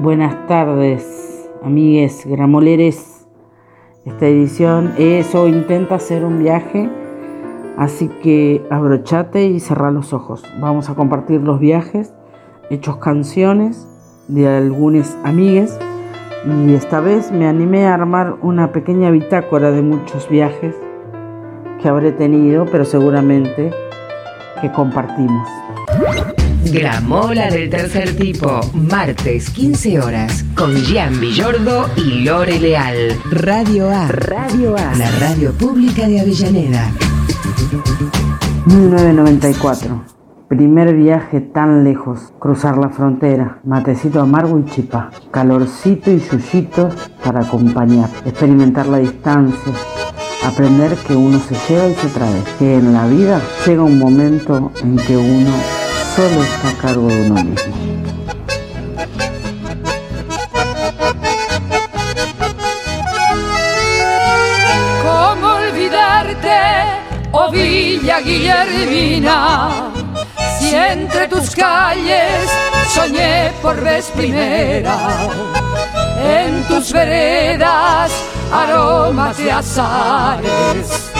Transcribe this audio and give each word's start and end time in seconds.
Buenas 0.00 0.46
tardes, 0.46 1.50
amigues 1.60 2.24
gramoleres. 2.24 3.26
Esta 4.06 4.28
edición 4.28 4.94
es 4.96 5.34
o 5.34 5.48
intenta 5.48 5.96
hacer 5.96 6.24
un 6.24 6.38
viaje, 6.38 6.88
así 7.76 8.06
que 8.22 8.64
abrochate 8.70 9.46
y 9.46 9.58
cerra 9.58 9.90
los 9.90 10.12
ojos. 10.12 10.44
Vamos 10.60 10.88
a 10.88 10.94
compartir 10.94 11.40
los 11.40 11.58
viajes, 11.58 12.14
hechos 12.70 12.98
canciones 12.98 13.88
de 14.28 14.46
algunos 14.46 15.16
amigues 15.24 15.76
y 16.46 16.74
esta 16.74 17.00
vez 17.00 17.32
me 17.32 17.48
animé 17.48 17.86
a 17.88 17.94
armar 17.94 18.36
una 18.40 18.70
pequeña 18.70 19.10
bitácora 19.10 19.72
de 19.72 19.82
muchos 19.82 20.28
viajes 20.28 20.76
que 21.82 21.88
habré 21.88 22.12
tenido, 22.12 22.66
pero 22.66 22.84
seguramente 22.84 23.72
que 24.60 24.70
compartimos. 24.70 25.48
Gramola 26.72 27.50
del 27.50 27.70
tercer 27.70 28.14
tipo, 28.16 28.60
martes 28.74 29.48
15 29.50 30.00
horas, 30.00 30.44
con 30.54 30.74
Gian 30.74 31.18
Villordo 31.18 31.88
y 31.96 32.24
Lore 32.24 32.60
Leal. 32.60 33.18
Radio 33.30 33.88
A. 33.88 34.08
Radio 34.08 34.76
A. 34.76 34.94
La 34.96 35.10
radio 35.12 35.52
pública 35.52 36.06
de 36.06 36.20
Avellaneda. 36.20 36.90
1994. 38.66 40.04
Primer 40.48 40.94
viaje 40.94 41.40
tan 41.40 41.84
lejos, 41.84 42.32
cruzar 42.38 42.76
la 42.76 42.90
frontera, 42.90 43.60
matecito 43.64 44.20
amargo 44.20 44.58
y 44.58 44.64
chipa, 44.64 45.10
calorcito 45.30 46.10
y 46.10 46.20
yuyito 46.20 46.90
para 47.24 47.40
acompañar, 47.40 48.10
experimentar 48.24 48.86
la 48.86 48.98
distancia, 48.98 49.72
aprender 50.44 50.94
que 51.06 51.14
uno 51.14 51.38
se 51.38 51.54
lleva 51.68 51.88
y 51.88 51.94
se 51.94 52.08
trae, 52.08 52.42
que 52.58 52.76
en 52.76 52.92
la 52.92 53.06
vida 53.06 53.40
llega 53.66 53.82
un 53.82 53.98
momento 53.98 54.70
en 54.82 54.96
que 54.96 55.16
uno 55.16 55.77
solo 56.18 56.42
está 56.42 56.72
a. 56.82 57.54
¿Cómo 65.04 65.46
olvidarte, 65.46 66.60
oh 67.30 67.50
Villa 67.52 68.20
Guillermina? 68.20 69.92
Si 70.58 70.74
entre 70.74 71.28
tus 71.28 71.50
calles 71.54 72.50
soñé 72.92 73.52
por 73.62 73.80
vez 73.80 74.10
primera, 74.10 74.98
en 76.20 76.64
tus 76.64 76.92
veredas 76.92 78.10
aromas 78.52 79.36
de 79.36 79.52
azares 79.52 81.12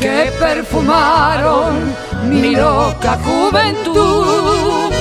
que 0.00 0.32
perfumaron 0.40 1.94
mi 2.24 2.54
loca 2.54 3.18
juventud. 3.24 4.92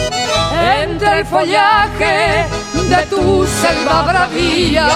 Entre 0.84 1.20
el 1.20 1.26
follaje 1.26 2.46
de 2.90 3.06
tu 3.10 3.46
selva 3.46 4.04
bravía, 4.04 4.88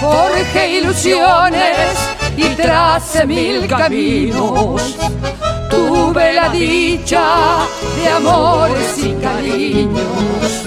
forjé 0.00 0.78
ilusiones 0.78 1.96
y 2.36 2.44
trace 2.50 3.26
mil 3.26 3.66
caminos. 3.66 4.96
Tuve 5.70 6.32
la 6.32 6.48
dicha 6.50 7.66
de 7.96 8.08
amores 8.08 8.98
y 8.98 9.12
cariños. 9.14 10.64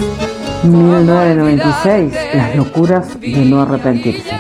1996, 0.64 2.14
las 2.34 2.56
locuras 2.56 3.20
de 3.20 3.46
no 3.46 3.62
arrepentirse. 3.62 4.38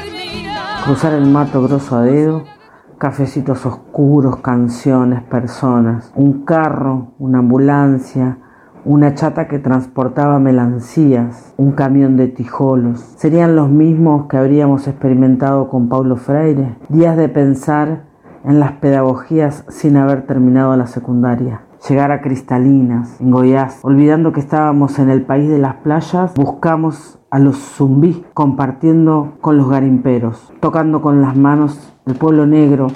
Cruzar 0.84 1.14
el 1.14 1.26
mato 1.26 1.62
grosso 1.62 1.98
a 1.98 2.02
dedo 2.02 2.57
cafecitos 2.98 3.66
oscuros, 3.66 4.38
canciones, 4.38 5.22
personas, 5.24 6.12
un 6.16 6.44
carro, 6.46 7.10
una 7.20 7.40
ambulancia, 7.40 8.40
una 8.86 9.14
chata 9.14 9.48
que 9.48 9.60
transportaba 9.60 10.40
melancías, 10.40 11.54
un 11.58 11.74
camión 11.74 12.18
de 12.18 12.28
tijolos. 12.28 13.00
¿Serían 13.18 13.56
los 13.56 13.70
mismos 13.70 14.28
que 14.28 14.38
habríamos 14.38 14.88
experimentado 14.88 15.70
con 15.70 15.90
Paulo 15.90 16.16
Freire? 16.16 16.76
Días 16.90 17.18
de 17.18 17.30
pensar 17.30 18.06
en 18.44 18.60
las 18.60 18.74
pedagogías 18.74 19.66
sin 19.70 19.98
haber 19.98 20.26
terminado 20.26 20.76
la 20.78 20.88
secundaria. 20.88 21.62
Llegar 21.88 22.12
a 22.12 22.22
Cristalinas, 22.22 23.22
en 23.22 23.30
Goiás, 23.30 23.80
olvidando 23.84 24.32
que 24.32 24.40
estábamos 24.40 24.98
en 24.98 25.10
el 25.10 25.22
país 25.24 25.50
de 25.50 25.60
las 25.60 25.76
playas, 25.76 26.34
buscamos 26.34 27.20
a 27.30 27.40
los 27.40 27.58
zumbí 27.58 28.26
compartiendo 28.34 29.34
con 29.42 29.58
los 29.58 29.70
garimperos, 29.70 30.52
tocando 30.60 31.02
con 31.02 31.22
las 31.22 31.36
manos 31.36 31.97
el 32.08 32.16
pueblo 32.16 32.46
negro 32.46 32.88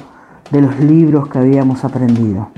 de 0.52 0.62
los 0.62 0.80
libros 0.80 1.28
que 1.28 1.38
habíamos 1.38 1.84
aprendido. 1.84 2.50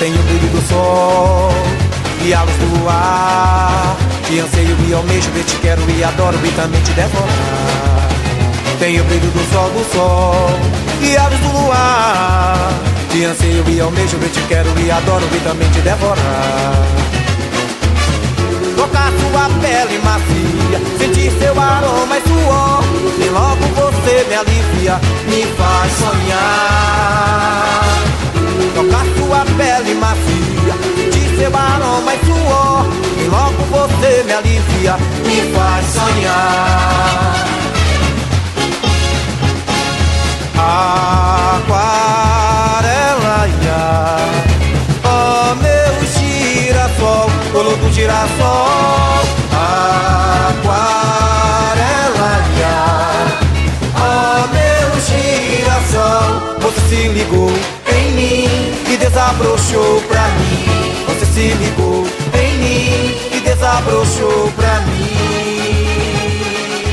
Tenho 0.00 0.18
brilho 0.22 0.60
sol 0.68 1.52
e 2.24 2.34
a. 2.34 3.95
E 4.28 4.40
anseio 4.40 4.76
e 4.88 4.92
almejo 4.92 5.30
ver 5.30 5.44
te 5.44 5.56
quero 5.58 5.80
e 5.88 6.02
adoro 6.02 6.36
e 6.44 6.50
também 6.50 6.82
te 6.82 6.92
devorar. 6.94 8.08
Tenho 8.80 9.04
o 9.04 9.06
brilho 9.06 9.30
do 9.30 9.52
sol, 9.52 9.70
do 9.70 9.84
sol 9.92 10.50
e 11.00 11.16
a 11.16 11.28
luz 11.28 11.40
do 11.40 11.52
luar. 11.52 12.72
Te 13.10 13.24
anseio 13.24 13.64
e 13.68 13.80
almejo 13.80 14.18
ver 14.18 14.30
te 14.30 14.40
quero 14.48 14.68
e 14.80 14.90
adoro 14.90 15.24
e 15.32 15.40
também 15.40 15.70
te 15.70 15.80
devorar. 15.80 16.86
Tocar 18.76 19.12
sua 19.12 19.48
pele 19.60 19.98
macia, 20.02 20.80
sentir 20.98 21.30
seu 21.38 21.58
aroma 21.60 22.18
e 22.18 22.22
suor. 22.22 22.84
E 23.24 23.28
logo 23.30 23.64
você 23.76 24.26
me 24.28 24.34
alivia, 24.34 25.00
me 25.28 25.46
faz 25.56 25.92
sonhar. 26.00 27.04
Tocar 28.74 29.06
sua 29.16 29.44
pele 29.56 29.94
macia, 29.94 30.74
sentir 30.96 31.36
seu 31.38 31.56
aroma 31.56 32.12
e 32.12 32.18
suor. 32.26 32.75
Logo 33.28 33.62
você 33.70 34.22
me 34.22 34.32
alivia, 34.32 34.96
me 35.24 35.52
faz 35.52 35.86
sonhar. 35.86 37.44
Aquarela, 42.16 43.48
ia, 43.48 44.16
oh 45.04 45.54
meu 45.56 45.94
girassol, 46.14 47.30
colo 47.52 47.76
do 47.76 47.92
girassol. 47.92 49.24
Aquarela, 50.62 50.84
ia, 52.56 52.78
oh 53.96 54.46
meu 54.54 54.88
girassol, 55.00 56.28
você 56.60 56.80
se 56.88 57.08
ligou 57.08 57.52
em 57.92 58.12
mim 58.12 58.48
e 58.88 58.96
desabrochou 58.96 60.00
pra 60.02 60.28
mim. 60.28 60.64
Você 61.08 61.26
se 61.26 61.54
ligou 61.54 62.06
mim. 64.86 65.08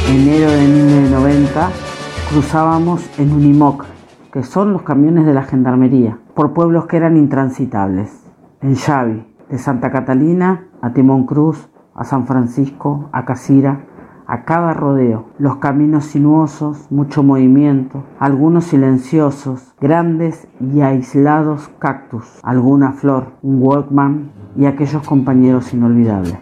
enero 0.09 0.51
de 0.51 0.67
1990 0.67 1.69
cruzábamos 2.29 3.19
en 3.19 3.31
Unimoc, 3.31 3.85
que 4.31 4.43
son 4.43 4.73
los 4.73 4.81
camiones 4.81 5.25
de 5.25 5.33
la 5.33 5.43
gendarmería, 5.43 6.17
por 6.33 6.53
pueblos 6.53 6.87
que 6.87 6.97
eran 6.97 7.15
intransitables. 7.17 8.11
En 8.61 8.75
Xavi, 8.75 9.23
de 9.49 9.57
Santa 9.59 9.91
Catalina 9.91 10.67
a 10.81 10.93
Timón 10.93 11.25
Cruz, 11.25 11.69
a 11.93 12.05
San 12.05 12.25
Francisco, 12.25 13.09
a 13.11 13.23
Casira, 13.23 13.85
a 14.25 14.45
cada 14.45 14.73
rodeo, 14.73 15.25
los 15.37 15.57
caminos 15.57 16.05
sinuosos, 16.05 16.91
mucho 16.91 17.21
movimiento, 17.21 18.03
algunos 18.19 18.63
silenciosos, 18.63 19.75
grandes 19.79 20.47
y 20.59 20.81
aislados 20.81 21.69
cactus, 21.77 22.39
alguna 22.41 22.93
flor, 22.93 23.33
un 23.43 23.61
Walkman 23.61 24.31
y 24.57 24.65
aquellos 24.65 25.03
compañeros 25.03 25.73
inolvidables. 25.73 26.35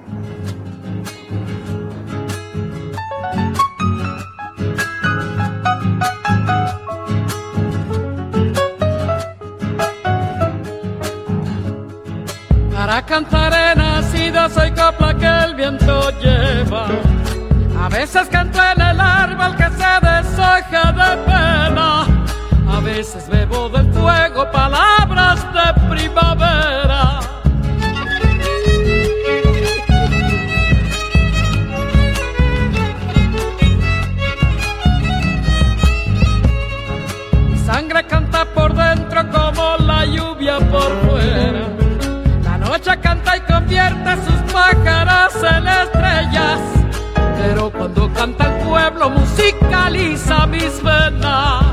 Para 12.76 13.06
cantar 13.06 13.54
he 13.54 13.76
nacido, 13.76 14.50
soy 14.50 14.72
copla 14.72 15.18
que 15.18 15.46
el 15.46 15.56
viento 15.56 16.10
lleva. 16.20 16.88
A 17.80 17.90
veces 17.90 18.28
canto 18.28 18.60
en 18.76 18.82
el 18.82 19.00
árbol 19.00 19.56
que 19.56 19.64
se 19.64 19.92
deshoja 20.02 20.92
de 20.92 21.18
pena. 21.26 22.06
A 22.70 22.80
veces 22.84 23.30
bebo 23.30 23.70
del 23.70 23.92
fuego 23.94 24.52
palabras 24.52 25.46
de 25.54 25.90
primavera. 25.90 26.81
convierte 43.72 44.16
sus 44.26 44.52
pájaras 44.52 45.34
en 45.36 45.68
estrellas. 45.68 46.60
Pero 47.38 47.72
cuando 47.72 48.12
canta 48.14 48.48
el 48.48 48.68
pueblo 48.68 49.10
musicaliza 49.10 50.46
mis 50.48 50.84
venas. 50.84 51.64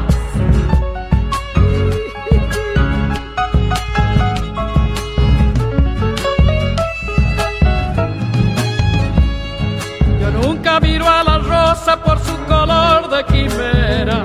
Yo 10.21 10.31
nunca 10.31 10.79
miro 10.81 11.09
a 11.09 11.25
la 11.25 11.39
rosa 11.39 11.97
por 12.03 12.19
su 12.21 12.37
color 12.45 13.11
de 13.11 13.25
quimera. 13.25 14.25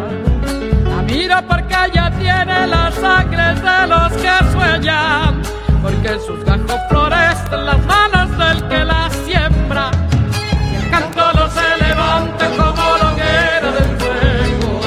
La 0.85 1.01
miro 1.01 1.35
porque 1.47 1.75
ella 1.91 2.11
tiene 2.19 2.67
las 2.67 2.93
sangre 2.93 3.55
de 3.55 3.87
los 3.87 4.11
que 4.13 4.51
sueñan, 4.51 5.41
porque 5.81 6.09
en 6.09 6.21
sus 6.21 6.43
gajos 6.45 6.79
flores 6.89 7.02
florecen 7.49 7.65
las 7.65 7.85
manos 7.85 8.37
del 8.37 8.67
que 8.67 8.85
la 8.85 9.09
siembra. 9.25 9.91
Y 10.71 10.75
el 10.75 10.89
canto 10.89 11.33
no 11.33 11.49
se 11.49 11.77
levanta 11.83 12.49
como 12.49 12.97
la 12.97 13.11
hoguera 13.11 13.71
del 13.71 13.97
fuego, 13.97 14.81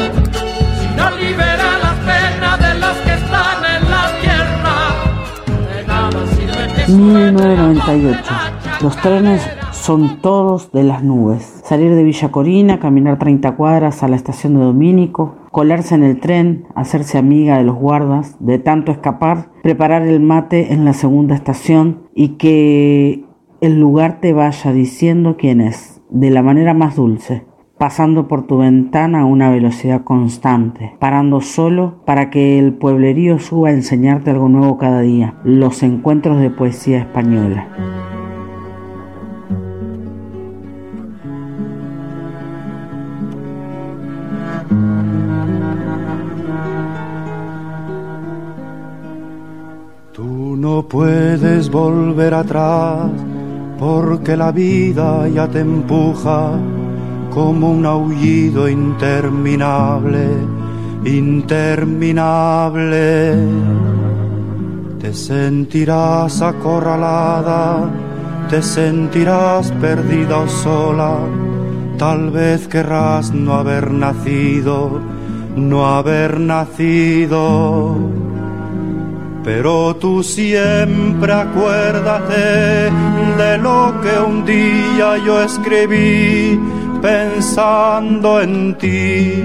sino 0.81 1.11
libera 1.19 1.79
las 1.83 1.95
penas 2.05 2.61
de 2.61 2.75
los 2.79 2.97
que 2.99 3.15
están 3.15 3.65
en 3.65 3.91
la 3.91 4.21
tierra. 4.21 4.77
De 5.75 5.87
nada 5.87 6.27
sirve 6.35 6.75
que 6.75 6.87
suene 6.87 7.57
la 7.57 7.63
1998. 7.69 8.35
Los 8.81 8.97
trenes 8.97 9.43
son 9.73 10.21
todos 10.21 10.73
de 10.73 10.83
las 10.83 11.03
nubes. 11.03 11.56
Salir 11.67 11.97
de 11.97 12.05
Villa 12.05 12.31
Corina, 12.31 12.79
caminar 12.79 13.19
30 13.19 13.57
cuadras 13.57 14.05
a 14.05 14.09
la 14.09 14.15
estación 14.15 14.55
de 14.55 14.61
Domínico, 14.61 15.35
colarse 15.51 15.97
en 15.97 16.05
el 16.05 16.21
tren, 16.21 16.65
hacerse 16.77 17.19
amiga 17.19 17.59
de 17.59 17.65
los 17.65 17.75
guardas, 17.75 18.37
de 18.39 18.61
tanto 18.61 18.93
escapar, 18.93 19.51
preparar 19.65 20.03
el 20.03 20.21
mate 20.21 20.73
en 20.73 20.85
la 20.85 20.93
segunda 20.93 21.35
estación 21.35 22.05
y 22.15 22.37
que 22.37 23.25
el 23.61 23.81
lugar 23.81 24.21
te 24.21 24.33
vaya 24.33 24.73
diciendo 24.73 25.35
quién 25.37 25.61
es, 25.61 26.01
de 26.09 26.31
la 26.31 26.45
manera 26.45 26.73
más 26.73 26.95
dulce 26.95 27.45
pasando 27.79 28.27
por 28.27 28.47
tu 28.47 28.59
ventana 28.59 29.21
a 29.21 29.25
una 29.27 29.51
velocidad 29.51 30.03
constante, 30.03 30.95
parando 30.99 31.43
solo 31.43 31.97
para 32.07 32.31
que 32.31 32.59
el 32.59 32.73
pueblerío 32.73 33.39
suba 33.39 33.69
a 33.69 33.73
enseñarte 33.73 34.31
algo 34.31 34.49
nuevo 34.49 34.79
cada 34.79 35.03
día, 35.03 35.35
los 35.45 35.83
encuentros 35.83 36.41
de 36.41 36.49
poesía 36.49 37.01
española. 37.01 38.16
No 50.77 50.83
puedes 50.83 51.71
volver 51.71 52.35
atrás 52.35 53.11
porque 53.79 54.37
la 54.37 54.53
vida 54.53 55.27
ya 55.27 55.49
te 55.49 55.61
empuja 55.61 56.51
como 57.31 57.71
un 57.71 57.87
aullido 57.87 58.69
interminable, 58.69 60.29
interminable. 61.07 63.37
Te 65.01 65.15
sentirás 65.15 66.43
acorralada, 66.43 67.91
te 68.51 68.61
sentirás 68.61 69.73
perdida 69.81 70.41
o 70.41 70.49
sola, 70.49 71.17
tal 71.97 72.31
vez 72.31 72.69
querrás 72.69 73.33
no 73.33 73.55
haber 73.55 73.93
nacido, 73.93 75.01
no 75.57 75.87
haber 75.87 76.39
nacido. 76.39 78.26
Pero 79.47 79.95
tú 79.95 80.25
siempre 80.25 81.33
acuérdate 81.33 82.91
de 83.39 83.59
lo 83.59 83.95
que 84.03 84.19
un 84.19 84.45
día 84.45 85.19
yo 85.25 85.41
escribí 85.41 86.61
pensando 87.01 88.41
en 88.41 88.77
ti, 88.77 89.45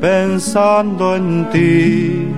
pensando 0.00 1.16
en 1.16 1.50
ti, 1.50 2.28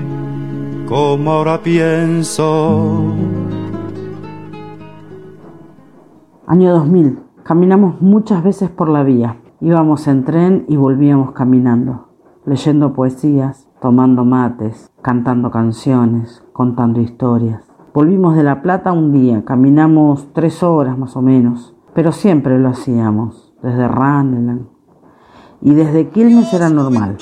como 0.89 1.31
ahora 1.31 1.63
pienso. 1.63 3.15
Año 6.49 6.73
2000. 6.73 7.21
Caminamos 7.45 8.01
muchas 8.01 8.43
veces 8.43 8.71
por 8.71 8.89
la 8.89 9.05
vía. 9.05 9.37
Íbamos 9.61 10.09
en 10.09 10.25
tren 10.25 10.65
y 10.67 10.75
volvíamos 10.75 11.31
caminando, 11.31 12.09
leyendo 12.45 12.93
poesías, 12.93 13.70
tomando 13.81 14.25
mates, 14.25 14.91
cantando 15.03 15.51
canciones, 15.51 16.43
contando 16.53 17.01
historias. 17.01 17.63
Volvimos 17.95 18.37
de 18.37 18.43
La 18.43 18.63
Plata 18.63 18.93
un 18.93 19.13
día, 19.13 19.45
caminamos 19.45 20.29
tres 20.35 20.63
horas 20.63 20.99
más 20.99 21.17
o 21.17 21.23
menos, 21.23 21.75
pero 21.95 22.13
siempre 22.13 22.59
lo 22.59 22.69
hacíamos, 22.69 23.53
desde 23.63 23.89
Ranelagh. 23.89 24.67
Y 25.63 25.75
desde 25.75 26.09
Quilmes 26.11 26.53
era 26.53 26.69
normal. 26.69 27.17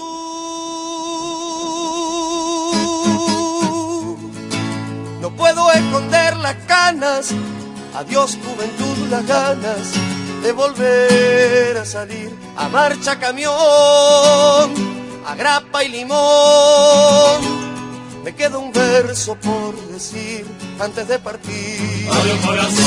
No 5.22 5.30
puedo 5.30 5.70
esconder 5.72 6.36
las 6.36 6.54
canas, 6.66 7.34
adiós 7.96 8.38
juventud, 8.44 9.10
las 9.10 9.26
ganas 9.26 9.94
de 10.42 10.52
volver 10.52 11.76
a 11.78 11.84
salir 11.84 12.30
a 12.56 12.68
marcha 12.68 13.18
camión, 13.18 13.54
a 15.26 15.34
grapa 15.68 15.84
y 15.84 15.88
limón. 15.88 17.58
Me 18.24 18.34
queda 18.34 18.58
un 18.58 18.72
verso 18.72 19.36
por 19.36 19.74
decir 19.88 20.44
antes 20.80 21.08
de 21.08 21.18
partir. 21.18 22.08
Adiós 22.10 22.46
corazón, 22.46 22.84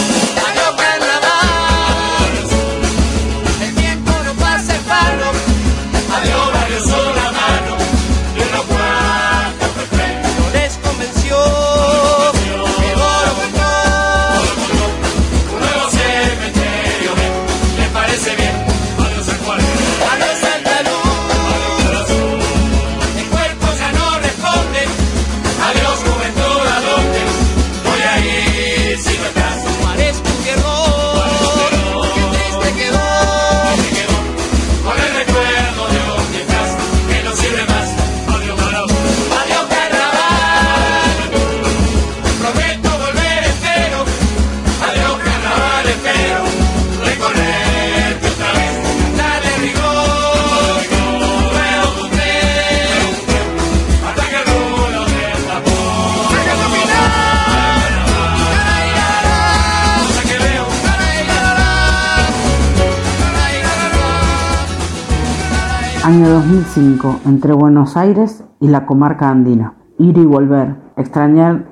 2005, 67.02 67.20
entre 67.26 67.54
Buenos 67.54 67.98
Aires 67.98 68.44
y 68.60 68.68
la 68.68 68.86
comarca 68.86 69.30
andina. 69.30 69.74
Ir 69.98 70.18
y 70.18 70.26
volver, 70.26 70.76
extrañar 70.98 71.72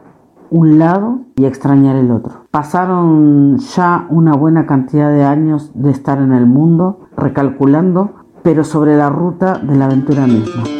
un 0.49 0.79
lado 0.79 1.19
y 1.35 1.45
extrañar 1.45 1.95
el 1.95 2.11
otro. 2.11 2.45
Pasaron 2.51 3.57
ya 3.57 4.07
una 4.09 4.33
buena 4.33 4.65
cantidad 4.65 5.11
de 5.11 5.23
años 5.23 5.71
de 5.75 5.91
estar 5.91 6.19
en 6.19 6.33
el 6.33 6.45
mundo, 6.45 7.07
recalculando, 7.15 8.11
pero 8.43 8.63
sobre 8.63 8.97
la 8.97 9.09
ruta 9.09 9.59
de 9.59 9.75
la 9.75 9.85
aventura 9.85 10.25
misma. 10.25 10.78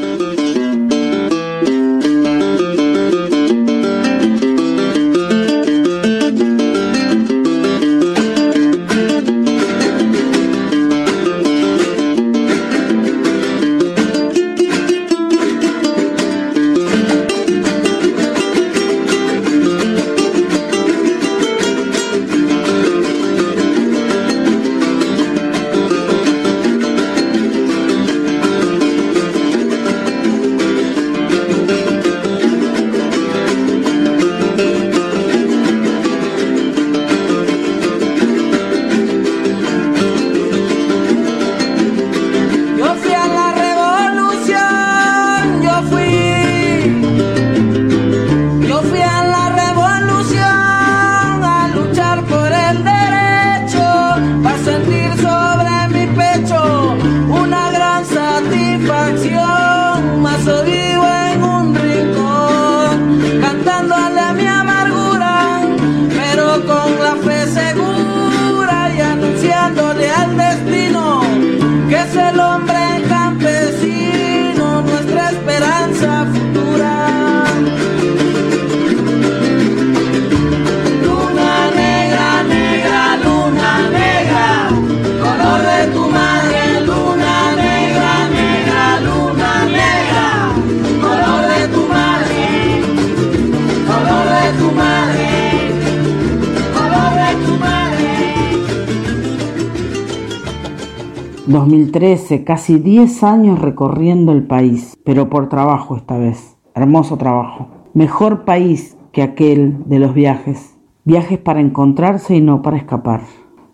2013, 101.90 102.44
casi 102.44 102.80
10 102.80 103.24
años 103.24 103.60
recorriendo 103.60 104.32
el 104.32 104.46
país, 104.46 104.96
pero 105.04 105.30
por 105.30 105.50
trabajo 105.50 105.96
esta 105.96 106.18
vez. 106.18 106.58
Hermoso 106.76 107.18
trabajo. 107.18 107.68
Mejor 107.94 108.46
país 108.46 108.96
que 109.12 109.24
aquel 109.24 109.84
de 109.86 110.00
los 110.00 110.14
viajes. 110.14 110.78
Viajes 111.04 111.40
para 111.40 111.62
encontrarse 111.62 112.36
y 112.36 112.42
no 112.42 112.62
para 112.62 112.78
escapar. 112.78 113.22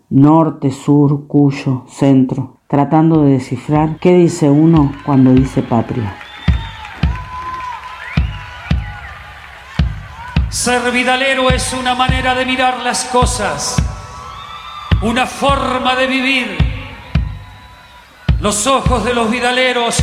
Norte, 0.08 0.70
sur, 0.70 1.26
Cuyo, 1.26 1.84
centro. 1.88 2.56
Tratando 2.68 3.22
de 3.22 3.32
descifrar 3.32 3.98
qué 3.98 4.16
dice 4.16 4.48
uno 4.50 4.92
cuando 5.04 5.32
dice 5.32 5.62
patria. 5.62 6.16
Ser 10.48 10.90
vidalero 10.90 11.50
es 11.50 11.74
una 11.74 11.94
manera 11.94 12.34
de 12.34 12.46
mirar 12.46 12.80
las 12.82 13.04
cosas, 13.04 13.76
una 15.02 15.26
forma 15.26 15.94
de 15.94 16.06
vivir. 16.06 16.65
Los 18.40 18.66
ojos 18.66 19.02
de 19.04 19.14
los 19.14 19.30
vidaleros 19.30 19.96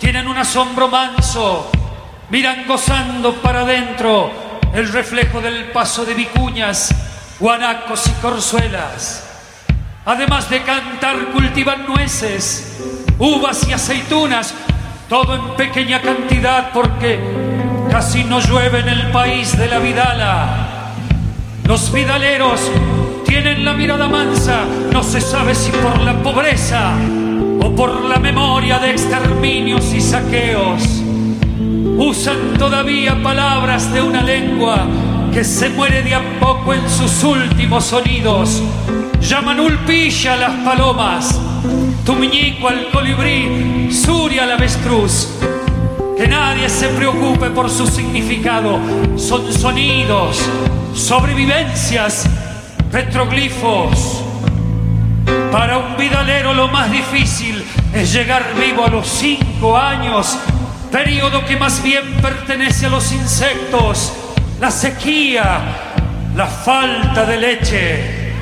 tienen 0.00 0.26
un 0.26 0.36
asombro 0.36 0.88
manso, 0.88 1.70
miran 2.30 2.66
gozando 2.66 3.34
para 3.34 3.60
adentro 3.60 4.30
el 4.74 4.92
reflejo 4.92 5.40
del 5.40 5.66
paso 5.70 6.04
de 6.04 6.14
vicuñas, 6.14 6.92
guanacos 7.38 8.08
y 8.08 8.10
corzuelas. 8.20 9.22
Además 10.04 10.50
de 10.50 10.62
cantar, 10.62 11.26
cultivan 11.32 11.86
nueces, 11.86 12.80
uvas 13.18 13.66
y 13.68 13.72
aceitunas, 13.72 14.52
todo 15.08 15.36
en 15.36 15.56
pequeña 15.56 16.02
cantidad 16.02 16.72
porque 16.72 17.20
casi 17.88 18.24
no 18.24 18.40
llueve 18.40 18.80
en 18.80 18.88
el 18.88 19.12
país 19.12 19.56
de 19.56 19.68
la 19.68 19.78
Vidala. 19.78 20.92
Los 21.64 21.92
vidaleros 21.92 22.60
tienen 23.24 23.64
la 23.64 23.74
mirada 23.74 24.08
mansa, 24.08 24.64
no 24.92 25.04
se 25.04 25.20
sabe 25.20 25.54
si 25.54 25.70
por 25.70 26.00
la 26.00 26.14
pobreza 26.20 26.92
o 27.62 27.74
por 27.74 28.04
la 28.04 28.18
memoria 28.18 28.78
de 28.78 28.90
exterminios 28.90 29.92
y 29.94 30.00
saqueos. 30.00 30.82
Usan 31.98 32.58
todavía 32.58 33.22
palabras 33.22 33.92
de 33.92 34.02
una 34.02 34.22
lengua 34.22 34.86
que 35.32 35.44
se 35.44 35.68
muere 35.70 36.02
de 36.02 36.14
a 36.14 36.40
poco 36.40 36.74
en 36.74 36.88
sus 36.88 37.22
últimos 37.24 37.84
sonidos. 37.84 38.62
Llaman 39.20 39.60
ulpilla 39.60 40.34
a 40.34 40.36
las 40.36 40.52
palomas, 40.64 41.40
tumiñico 42.04 42.68
al 42.68 42.90
colibrí, 42.90 43.88
suria 43.90 44.44
al 44.44 44.52
avestruz. 44.52 45.28
Que 46.16 46.26
nadie 46.26 46.68
se 46.68 46.88
preocupe 46.88 47.50
por 47.50 47.68
su 47.68 47.86
significado. 47.86 48.78
Son 49.16 49.52
sonidos, 49.52 50.38
sobrevivencias, 50.94 52.26
petroglifos. 52.90 54.25
Para 55.50 55.78
un 55.78 55.96
vidalero 55.96 56.52
lo 56.52 56.68
más 56.68 56.90
difícil 56.90 57.64
es 57.94 58.12
llegar 58.12 58.44
vivo 58.54 58.84
a 58.84 58.88
los 58.88 59.06
cinco 59.06 59.76
años, 59.76 60.38
periodo 60.90 61.44
que 61.44 61.56
más 61.56 61.82
bien 61.82 62.14
pertenece 62.20 62.86
a 62.86 62.90
los 62.90 63.12
insectos, 63.12 64.12
la 64.60 64.70
sequía, 64.70 65.60
la 66.34 66.46
falta 66.46 67.24
de 67.24 67.36
leche. 67.36 68.32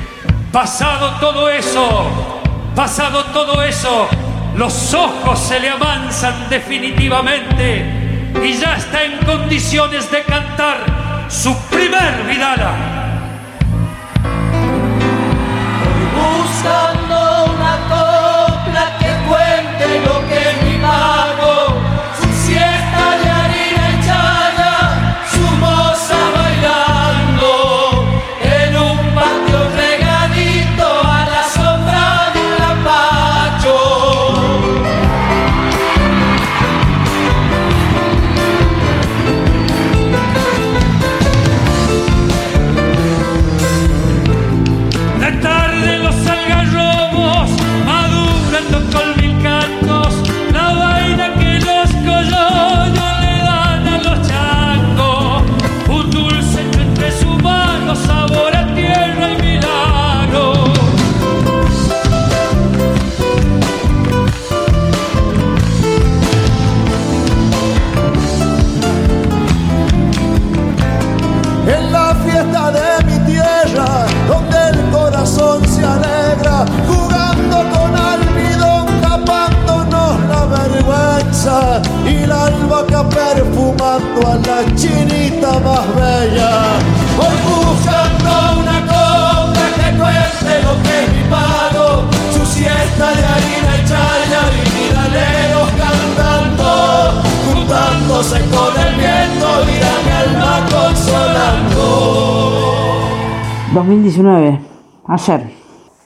Pasado 0.51 1.19
todo 1.19 1.49
eso, 1.49 2.41
pasado 2.75 3.23
todo 3.25 3.61
eso, 3.63 4.07
los 4.55 4.93
ojos 4.93 5.39
se 5.39 5.59
le 5.59 5.69
avanzan 5.69 6.49
definitivamente 6.49 8.05
y 8.43 8.53
ya 8.53 8.75
está 8.75 9.03
en 9.03 9.17
condiciones 9.25 10.11
de 10.11 10.23
cantar 10.23 10.77
su 11.29 11.55
primer 11.67 12.23
Vidala. 12.27 12.94
Buscando 16.65 17.53
una 17.53 18.04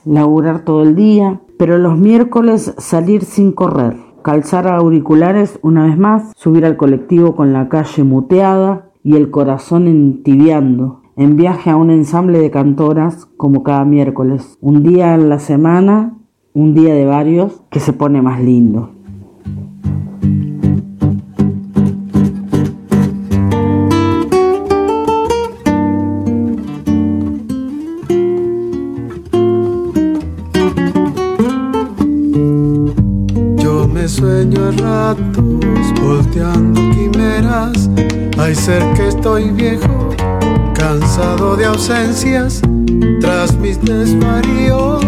laburar 0.09 0.65
todo 0.65 0.81
el 0.81 0.95
día, 0.95 1.39
pero 1.57 1.77
los 1.77 1.97
miércoles 1.97 2.73
salir 2.77 3.23
sin 3.23 3.51
correr, 3.51 3.95
calzar 4.23 4.67
auriculares 4.67 5.59
una 5.61 5.85
vez 5.85 5.97
más, 5.97 6.33
subir 6.35 6.65
al 6.65 6.77
colectivo 6.77 7.35
con 7.35 7.53
la 7.53 7.69
calle 7.69 8.03
muteada 8.03 8.89
y 9.03 9.15
el 9.15 9.29
corazón 9.29 9.87
entibiando, 9.87 11.01
en 11.15 11.35
viaje 11.35 11.69
a 11.69 11.75
un 11.75 11.91
ensamble 11.91 12.39
de 12.39 12.49
cantoras 12.49 13.27
como 13.37 13.61
cada 13.61 13.85
miércoles, 13.85 14.57
un 14.61 14.81
día 14.81 15.13
en 15.13 15.29
la 15.29 15.37
semana, 15.37 16.17
un 16.53 16.73
día 16.73 16.95
de 16.95 17.05
varios 17.05 17.61
que 17.69 17.79
se 17.79 17.93
pone 17.93 18.21
más 18.21 18.41
lindo. 18.41 18.89
Ratos 34.77 36.01
volteando 36.01 36.81
quimeras. 36.91 37.89
Hay 38.37 38.55
ser 38.55 38.81
que 38.93 39.07
estoy 39.07 39.49
viejo, 39.51 40.09
cansado 40.73 41.55
de 41.55 41.65
ausencias. 41.65 42.61
Tras 43.21 43.55
mis 43.57 43.81
desvaríos 43.81 45.03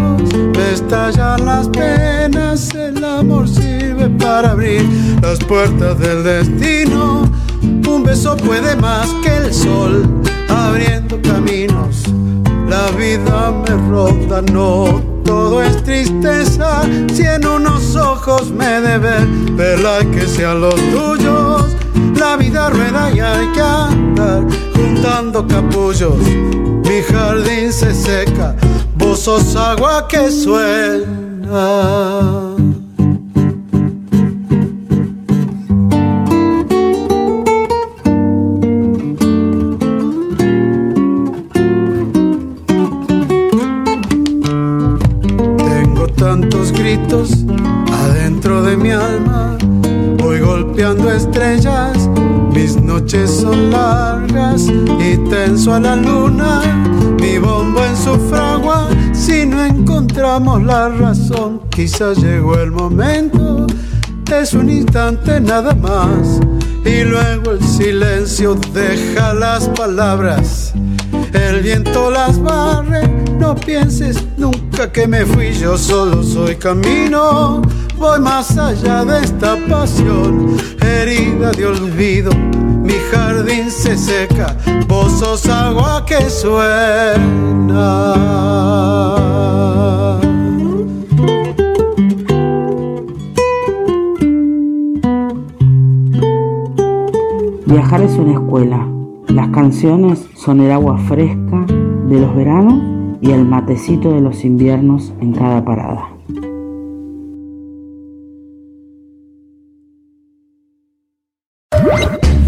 me 0.56 0.72
estallan 0.72 1.44
las 1.44 1.68
penas. 1.68 2.74
El 2.74 3.04
amor 3.04 3.48
sirve 3.48 4.08
para 4.10 4.50
abrir 4.50 4.84
las 5.20 5.38
puertas 5.38 5.98
del 5.98 6.24
destino. 6.24 7.24
Un 7.62 8.02
beso 8.04 8.36
puede 8.36 8.76
más 8.76 9.08
que 9.22 9.36
el 9.36 9.54
sol, 9.54 10.22
abriendo 10.48 11.20
caminos. 11.22 12.04
La 12.68 12.90
vida 12.96 13.52
me 13.52 13.88
ronda, 13.88 14.42
no 14.42 15.11
todo 15.32 15.62
es 15.62 15.82
tristeza. 15.82 16.82
Si 17.14 17.22
en 17.22 17.46
unos 17.46 17.96
ojos 17.96 18.50
me 18.50 18.82
deben 18.82 19.56
verla 19.56 20.00
que 20.12 20.26
sean 20.26 20.60
los 20.60 20.74
tuyos. 20.74 21.74
La 22.18 22.36
vida 22.36 22.68
rueda 22.68 23.10
y 23.10 23.20
hay 23.20 23.46
que 23.54 23.62
andar 23.62 24.44
juntando 24.74 25.46
capullos. 25.46 26.18
Mi 26.86 27.00
jardín 27.10 27.72
se 27.72 27.94
seca, 27.94 28.54
vos 28.96 29.20
sos 29.20 29.56
agua 29.56 30.06
que 30.06 30.30
suena. 30.30 31.62
Y 55.42 55.48
tenso 55.48 55.74
a 55.74 55.80
la 55.80 55.96
luna. 55.96 56.60
Mi 57.20 57.38
bombo 57.38 57.84
en 57.84 57.96
su 57.96 58.18
fragua, 58.28 58.88
si 59.12 59.46
no 59.46 59.62
encontramos 59.64 60.62
la 60.62 60.88
razón, 60.88 61.60
quizás 61.70 62.18
llegó 62.18 62.56
el 62.58 62.70
momento. 62.70 63.66
Es 64.32 64.54
un 64.54 64.70
instante 64.70 65.40
nada 65.40 65.74
más 65.74 66.40
y 66.84 67.04
luego 67.04 67.52
el 67.52 67.62
silencio 67.62 68.54
deja 68.72 69.34
las 69.34 69.68
palabras. 69.68 70.72
El 71.32 71.62
viento 71.62 72.10
las 72.10 72.40
barre, 72.40 73.08
no 73.38 73.54
pienses 73.54 74.24
nunca 74.38 74.90
que 74.90 75.06
me 75.06 75.24
fui, 75.26 75.52
yo 75.52 75.76
solo 75.76 76.22
soy 76.22 76.56
camino. 76.56 77.62
Voy 77.98 78.20
más 78.20 78.56
allá 78.56 79.04
de 79.04 79.20
esta 79.20 79.56
pasión, 79.68 80.56
herida 80.80 81.52
de 81.52 81.66
olvido. 81.66 82.30
Mi 82.82 82.94
jardín 83.10 83.70
se 83.70 83.96
seca, 83.96 84.56
vos 84.88 85.12
sos 85.12 85.48
agua 85.48 86.04
que 86.04 86.28
suena. 86.28 88.02
Viajar 97.66 98.02
es 98.02 98.12
una 98.16 98.32
escuela. 98.32 98.88
Las 99.28 99.48
canciones 99.48 100.28
son 100.34 100.60
el 100.60 100.72
agua 100.72 100.98
fresca 100.98 101.64
de 102.08 102.20
los 102.20 102.34
veranos 102.34 102.74
y 103.22 103.30
el 103.30 103.44
matecito 103.44 104.12
de 104.12 104.20
los 104.20 104.44
inviernos 104.44 105.12
en 105.20 105.32
cada 105.32 105.64
parada. 105.64 106.11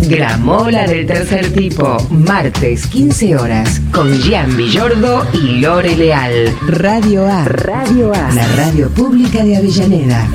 Gramola 0.08 0.86
del 0.86 1.06
tercer 1.06 1.52
tipo, 1.52 1.96
martes 2.10 2.86
15 2.86 3.36
horas, 3.36 3.80
con 3.92 4.12
Gian 4.12 4.56
Villordo 4.56 5.24
y 5.32 5.60
Lore 5.60 5.96
Leal. 5.96 6.54
Radio 6.68 7.26
A. 7.26 7.44
Radio 7.44 8.12
A. 8.12 8.30
La 8.34 8.46
radio 8.56 8.90
pública 8.90 9.44
de 9.44 9.56
Avellaneda. 9.56 10.28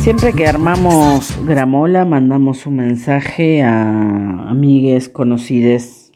Siempre 0.00 0.32
que 0.32 0.46
armamos 0.46 1.36
Gramola 1.44 2.04
mandamos 2.04 2.66
un 2.66 2.76
mensaje 2.76 3.62
a 3.62 4.48
amigues, 4.48 5.08
conocides, 5.08 6.12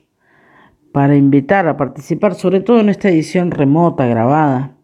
para 0.92 1.16
invitar 1.16 1.68
a 1.68 1.76
participar, 1.76 2.34
sobre 2.34 2.60
todo 2.60 2.80
en 2.80 2.88
esta 2.88 3.10
edición 3.10 3.50
remota, 3.50 4.06
grabada. 4.06 4.76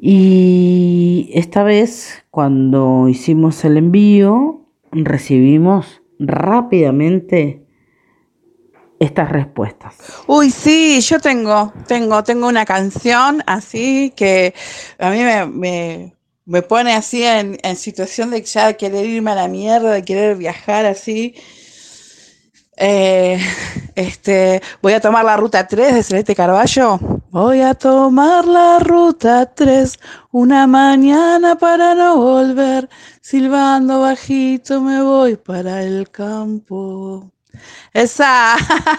Y 0.00 1.30
esta 1.34 1.62
vez, 1.62 2.24
cuando 2.30 3.08
hicimos 3.08 3.64
el 3.64 3.76
envío, 3.76 4.61
recibimos 4.92 6.02
rápidamente 6.18 7.64
estas 9.00 9.30
respuestas. 9.30 9.96
Uy, 10.26 10.50
sí, 10.50 11.00
yo 11.00 11.18
tengo, 11.18 11.72
tengo, 11.88 12.22
tengo 12.22 12.46
una 12.46 12.64
canción 12.64 13.42
así 13.46 14.12
que 14.14 14.54
a 14.98 15.10
mí 15.10 15.18
me, 15.18 15.46
me, 15.46 16.16
me 16.44 16.62
pone 16.62 16.94
así 16.94 17.24
en, 17.24 17.76
situación 17.76 18.30
de 18.30 18.42
ya 18.42 18.72
querer 18.74 19.06
irme 19.06 19.32
a 19.32 19.34
la 19.34 19.48
mierda, 19.48 19.90
de 19.90 20.04
querer 20.04 20.36
viajar 20.36 20.86
así. 20.86 21.34
Eh, 22.76 23.40
este, 23.94 24.62
voy 24.80 24.92
a 24.92 25.00
tomar 25.00 25.24
la 25.24 25.36
ruta 25.36 25.66
3 25.66 25.94
de 25.94 26.02
Celeste 26.02 26.34
Carballo. 26.34 27.11
Voy 27.32 27.62
a 27.62 27.72
tomar 27.72 28.46
la 28.46 28.78
ruta 28.78 29.46
3 29.46 29.98
una 30.32 30.66
mañana 30.66 31.56
para 31.56 31.94
no 31.94 32.18
volver. 32.18 32.90
Silbando 33.22 34.02
bajito 34.02 34.82
me 34.82 35.02
voy 35.02 35.36
para 35.36 35.82
el 35.82 36.10
campo. 36.10 37.32
Esa. 37.94 38.56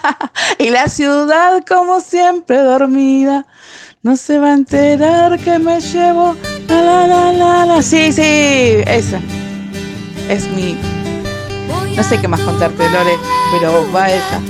y 0.57 0.71
la 0.71 0.87
ciudad 0.87 1.63
como 1.63 2.01
siempre 2.01 2.57
dormida. 2.57 3.45
No 4.01 4.17
se 4.17 4.39
va 4.39 4.47
a 4.47 4.53
enterar 4.53 5.37
que 5.37 5.59
me 5.59 5.79
llevo. 5.79 6.35
La, 6.67 6.81
la, 6.81 7.07
la, 7.07 7.33
la, 7.33 7.65
la. 7.67 7.81
Sí, 7.83 8.11
sí, 8.11 8.81
esa. 8.87 9.21
Es 10.27 10.49
mi. 10.49 10.75
No 11.95 12.01
sé 12.01 12.19
qué 12.19 12.27
más 12.27 12.41
contarte, 12.41 12.89
Lore, 12.89 13.15
pero 13.51 13.91
va 13.93 14.09
esa. 14.09 14.41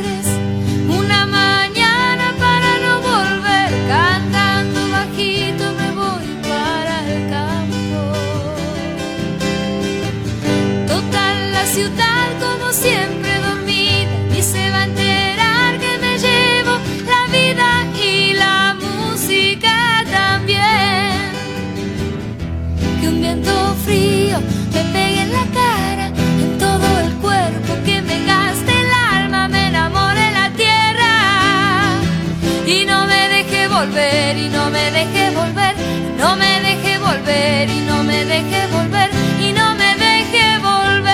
Y 37.70 37.82
no 37.82 38.04
me 38.04 38.26
deje 38.26 38.68
volver, 38.68 39.10
y 39.40 39.54
no 39.54 39.76
me 39.76 39.96
deje 39.96 40.58
volver. 40.60 41.14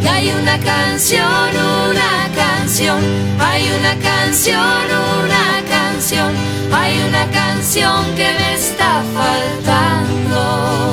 Que 0.00 0.08
hay 0.08 0.30
una 0.30 0.58
canción, 0.58 1.50
una 1.90 2.28
canción, 2.34 3.02
hay 3.38 3.70
una 3.78 3.94
canción, 3.96 4.86
una 5.24 5.62
canción, 5.68 6.32
hay 6.72 6.98
una 7.08 7.30
canción 7.30 8.14
que 8.14 8.32
me 8.38 8.54
está 8.54 9.02
faltando. 9.14 10.84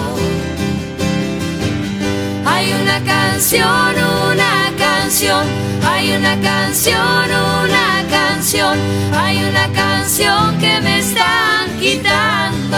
Canción, 3.41 3.95
una 4.31 4.71
canción, 4.77 5.47
hay 5.83 6.11
una 6.11 6.39
canción, 6.41 6.99
una 6.99 8.05
canción, 8.07 8.77
hay 9.15 9.43
una 9.43 9.67
canción 9.73 10.59
que 10.59 10.79
me 10.81 10.99
están 10.99 11.67
quitando. 11.79 12.77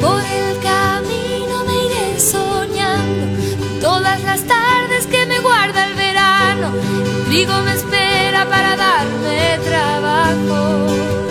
Por 0.00 0.22
el 0.22 0.58
camino 0.60 1.64
me 1.66 1.74
iré 1.84 2.18
soñando 2.18 3.26
todas 3.82 4.22
las 4.24 4.40
tardes 4.44 5.06
que 5.06 5.26
me 5.26 5.38
guarda 5.40 5.88
el 5.88 5.94
verano. 5.94 6.72
El 7.04 7.24
trigo 7.26 7.52
me 7.64 7.74
espera 7.74 8.46
para 8.48 8.76
darme 8.76 9.58
trabajo. 9.62 11.21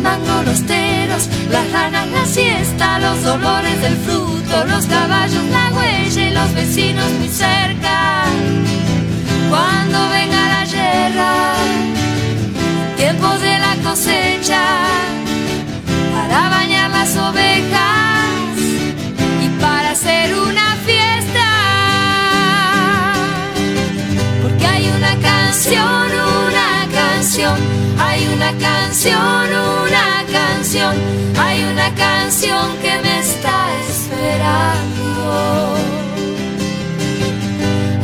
Chimangos, 0.00 0.46
los 0.46 0.62
teros, 0.62 1.28
las 1.50 1.70
ranas, 1.72 2.08
la 2.08 2.24
siesta, 2.24 2.98
los 3.00 3.22
dolores 3.22 3.82
del 3.82 3.96
fruto, 3.98 4.64
los 4.64 4.86
caballos, 4.86 5.44
la 5.50 5.70
huella 5.76 6.26
y 6.26 6.30
los 6.30 6.54
vecinos 6.54 7.10
muy 7.18 7.28
cerca. 7.28 8.24
Cuando 9.50 9.98
venga 10.08 10.48
la 10.54 10.64
guerra, 10.64 11.52
tiempo 12.96 13.28
de 13.40 13.58
la 13.58 13.76
cosecha, 13.84 14.62
para 16.14 16.48
bañar 16.48 16.90
las 16.90 17.14
ovejas 17.18 18.56
y 19.44 19.48
para 19.60 19.90
hacer 19.90 20.34
una 20.34 20.76
fiesta. 20.86 21.48
Porque 24.42 24.66
hay 24.66 24.88
una 24.96 25.14
canción, 25.16 26.10
una 26.48 26.59
hay 27.38 28.26
una 28.26 28.50
canción, 28.58 29.20
una 29.20 30.24
canción, 30.32 30.96
hay 31.38 31.62
una 31.62 31.94
canción 31.94 32.76
que 32.82 33.00
me 33.02 33.20
está 33.20 33.68
esperando. 33.88 35.76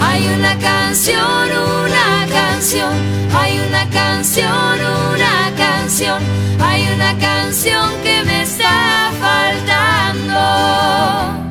Hay 0.01 0.29
una 0.29 0.57
canción, 0.59 1.51
una 1.85 2.27
canción, 2.33 2.93
hay 3.35 3.59
una 3.59 3.91
canción, 3.91 4.79
una 5.15 5.53
canción, 5.57 6.23
hay 6.61 6.87
una 6.95 7.19
canción 7.19 7.91
que 8.05 8.23
me 8.23 8.43
está 8.43 9.11
faltando. 9.21 10.39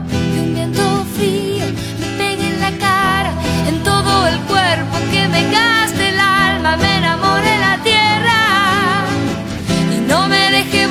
Que 0.09 0.39
un 0.39 0.53
viento 0.53 1.05
frío 1.17 1.65
me 1.99 2.07
pegue 2.17 2.47
en 2.47 2.61
la 2.61 2.71
cara, 2.77 3.33
en 3.67 3.83
todo 3.83 4.27
el 4.27 4.39
cuerpo, 4.47 4.97
que 5.11 5.27
me 5.27 5.43
gaste 5.51 5.74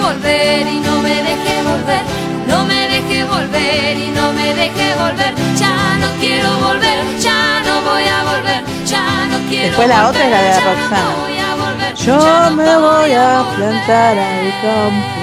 volver 0.05 0.67
y 0.67 0.81
no 0.81 1.01
me 1.01 1.15
deje 1.29 1.63
volver, 1.63 2.03
no 2.47 2.65
me 2.67 2.81
deje 2.93 3.25
volver 3.25 3.97
y 3.97 4.09
no 4.09 4.33
me 4.33 4.55
deje 4.55 4.87
volver, 5.03 5.33
ya 5.57 5.97
no 6.03 6.09
quiero 6.21 6.51
volver, 6.67 6.99
ya 7.19 7.63
no 7.67 7.75
voy 7.89 8.05
a 8.17 8.19
volver, 8.31 8.61
ya 8.85 9.27
no 9.31 9.39
quiero 9.49 9.69
Después 9.69 9.89
la 9.89 10.07
volver, 10.07 10.11
otra 10.11 10.25
es 10.25 10.31
la 10.31 10.43
de 10.43 10.51
la 10.51 10.61
Roxana. 10.69 11.01
No 11.05 11.65
volver, 11.65 11.95
Yo 11.95 12.17
no 12.17 12.51
me 12.51 12.77
voy 12.87 13.13
a 13.13 13.45
plantar 13.57 14.19
al 14.19 14.49
campo, 14.65 15.23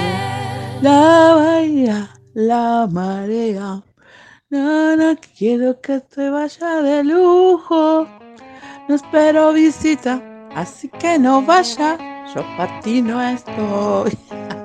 la 0.80 1.34
bahía, 1.36 2.08
la 2.34 2.88
marea. 2.90 3.82
No, 4.50 4.96
no 4.96 5.16
quiero 5.38 5.80
que 5.80 6.00
te 6.00 6.28
vaya 6.28 6.82
de 6.82 7.04
lujo. 7.04 8.06
No 8.88 8.94
espero 8.94 9.52
visita, 9.52 10.20
así 10.54 10.88
que 10.88 11.18
no 11.18 11.40
vaya. 11.40 11.96
Yo 12.34 12.42
para 12.56 12.80
ti 12.80 13.00
no 13.00 13.22
estoy. 13.22 14.18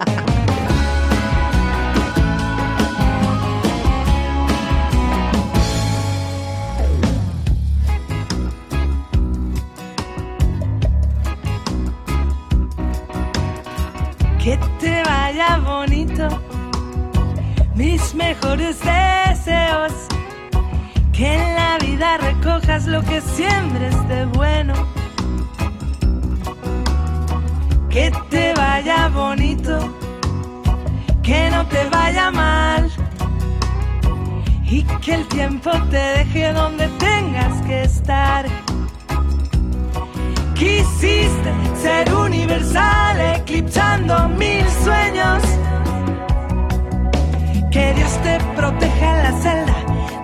Que 14.48 14.58
te 14.80 15.04
vaya 15.04 15.58
bonito, 15.58 16.30
mis 17.76 18.16
mejores 18.16 18.80
deseos. 18.80 19.92
Que 21.12 21.34
en 21.34 21.54
la 21.54 21.78
vida 21.80 22.16
recojas 22.16 22.88
lo 22.88 23.04
que 23.04 23.20
siembres 23.20 24.08
de 24.08 24.24
bueno. 24.28 24.74
Que 27.90 28.10
te 28.30 28.54
vaya 28.54 29.10
bonito, 29.10 29.94
que 31.22 31.50
no 31.52 31.66
te 31.66 31.84
vaya 31.90 32.32
mal. 32.32 32.90
Y 34.64 34.84
que 34.84 35.14
el 35.14 35.28
tiempo 35.28 35.72
te 35.92 35.98
deje 35.98 36.54
donde 36.54 36.88
tengas 37.00 37.62
que 37.64 37.84
estar. 37.84 38.46
Quisiste 40.58 41.54
ser 41.80 42.12
universal, 42.16 43.22
eclipsando 43.36 44.28
mil 44.30 44.66
sueños. 44.84 45.44
Que 47.70 47.94
Dios 47.94 48.18
te 48.24 48.40
proteja 48.56 49.18
en 49.18 49.24
la 49.24 49.32
celda 49.40 49.76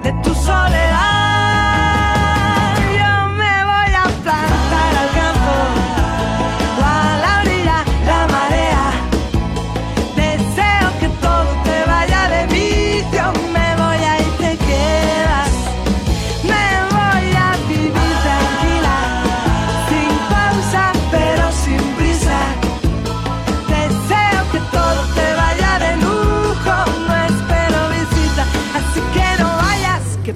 de 0.02 0.12
tu 0.24 0.34
soledad. 0.34 1.33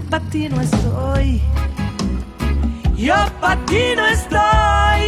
Pa' 0.09 0.19
ti 0.31 0.47
no 0.49 0.61
estoy. 0.61 1.41
Yo 2.95 3.15
pa' 3.41 3.57
ti 3.65 3.83
no 3.95 4.05
estoy. 4.07 5.03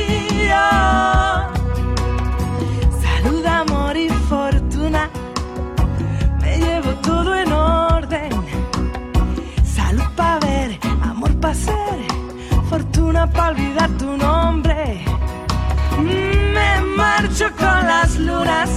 Salud, 3.04 3.46
amor 3.46 3.98
y 3.98 4.10
fortuna, 4.30 5.10
me 6.42 6.58
llevo 6.58 6.92
todo 7.02 7.36
en 7.36 7.52
orden. 7.52 8.30
Salud 9.64 10.10
pa' 10.16 10.40
ver, 10.40 10.78
amor 11.02 11.34
pa' 11.40 11.54
ser, 11.54 12.00
fortuna 12.70 13.28
pa' 13.28 13.50
olvidar 13.50 13.90
tu 13.98 14.18
nombre. 14.18 15.04
Me 16.54 16.82
marcho 16.96 17.46
con 17.58 17.88
las 17.88 18.18
lunas, 18.18 18.70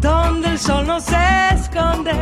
donde 0.00 0.48
el 0.50 0.58
sol 0.58 0.86
no 0.86 1.00
se 1.00 1.24
esconde. 1.54 2.14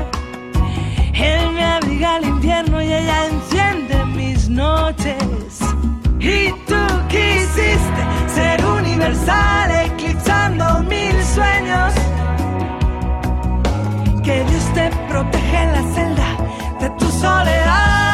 Él 1.18 1.50
me 1.52 1.64
abriga 1.64 2.16
al 2.16 2.24
invierno 2.24 2.81
y 2.81 2.92
ella 2.92 3.26
enciende 3.26 4.04
mis 4.07 4.48
noches. 4.48 5.59
Y 6.20 6.50
tú 6.66 6.83
quisiste 7.09 8.02
ser 8.35 8.64
universal, 8.64 9.70
eclipsando 9.87 10.81
mil 10.85 11.24
sueños. 11.24 11.92
Que 14.22 14.44
Dios 14.44 14.64
te 14.74 14.90
proteja 15.09 15.62
en 15.64 15.72
la 15.72 15.94
celda 15.94 16.28
de 16.81 16.90
tu 16.90 17.07
soledad. 17.11 18.08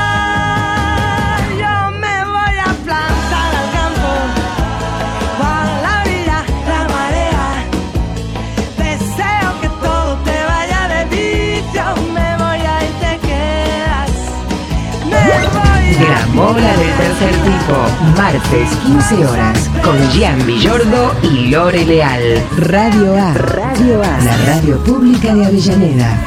Voy 16.35 16.47
a 16.47 16.53
Gramola 16.55 16.77
del 16.77 16.97
tercer 16.97 17.35
tipo, 17.43 18.17
martes 18.17 18.69
15 18.85 19.27
horas, 19.27 19.71
con 19.83 19.99
Gian 20.11 20.45
Villordo 20.47 21.15
y 21.23 21.49
Lore 21.49 21.85
Leal. 21.85 22.45
Radio 22.59 23.15
A, 23.15 23.35
Radio 23.35 24.03
A, 24.03 24.19
la 24.21 24.37
radio 24.39 24.83
pública 24.85 25.35
de 25.35 25.47
Avellaneda. 25.47 26.25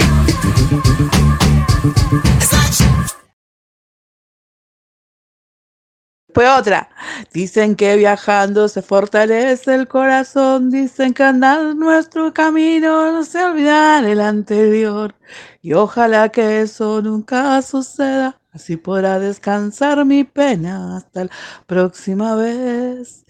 Después 6.27 6.59
otra. 6.59 6.89
Dicen 7.33 7.75
que 7.75 7.95
viajando 7.95 8.67
se 8.67 8.83
fortalece 8.83 9.73
el 9.73 9.87
corazón. 9.87 10.69
Dicen 10.69 11.13
que 11.15 11.23
andar 11.23 11.75
nuestro 11.75 12.31
camino 12.31 13.11
no 13.11 13.23
se 13.23 13.43
olvidar 13.43 14.05
el 14.05 14.21
anterior. 14.21 15.15
Y 15.63 15.73
ojalá 15.73 16.29
que 16.29 16.61
eso 16.61 17.01
nunca 17.01 17.59
suceda. 17.63 18.39
Así 18.57 18.75
podrá 18.75 19.19
descansar 19.19 20.03
mi 20.03 20.23
pena 20.23 20.97
hasta 20.97 21.25
la 21.25 21.29
próxima 21.67 22.33
vez. 22.33 23.23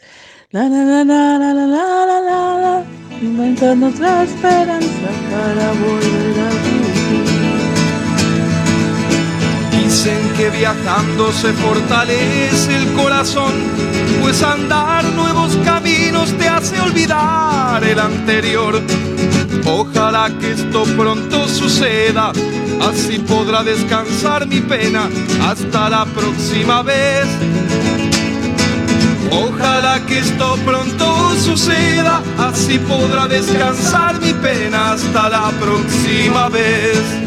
La, 0.52 0.70
la, 0.70 0.86
la, 0.86 1.04
la, 1.04 1.38
la, 1.38 1.54
la, 1.54 1.66
la, 1.66 2.06
la, 2.06 2.22
la, 2.22 2.58
la. 2.62 2.84
Inventando 3.22 3.88
otra 3.88 4.24
esperanza 4.24 5.10
para 5.30 5.74
volver 5.84 6.40
a. 6.40 6.50
Dicen 9.78 10.18
que 10.38 10.50
viajando 10.50 11.34
se 11.34 11.52
fortalece 11.52 12.78
el 12.78 12.94
corazón, 12.94 13.52
pues 14.22 14.42
andar 14.42 15.04
nuevos 15.14 15.58
caminos 15.66 15.97
te 16.26 16.48
hace 16.48 16.80
olvidar 16.80 17.84
el 17.84 18.00
anterior. 18.00 18.82
Ojalá 19.66 20.30
que 20.40 20.52
esto 20.52 20.84
pronto 20.96 21.48
suceda, 21.48 22.32
así 22.82 23.20
podrá 23.20 23.64
descansar 23.64 24.48
mi 24.48 24.62
pena 24.62 25.10
hasta 25.42 25.90
la 25.90 26.06
próxima 26.06 26.82
vez. 26.84 27.28
Ojalá 29.32 30.06
que 30.06 30.20
esto 30.20 30.58
pronto 30.66 31.36
suceda, 31.36 32.22
así 32.38 32.80
podrá 32.80 33.28
descansar 33.28 34.20
mi 34.20 34.34
pena 34.34 34.94
hasta 34.94 35.30
la 35.30 35.52
próxima 35.60 36.50
vez. 36.50 37.27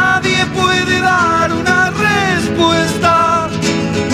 dar 0.99 1.51
una 1.51 1.91
respuesta, 1.91 3.49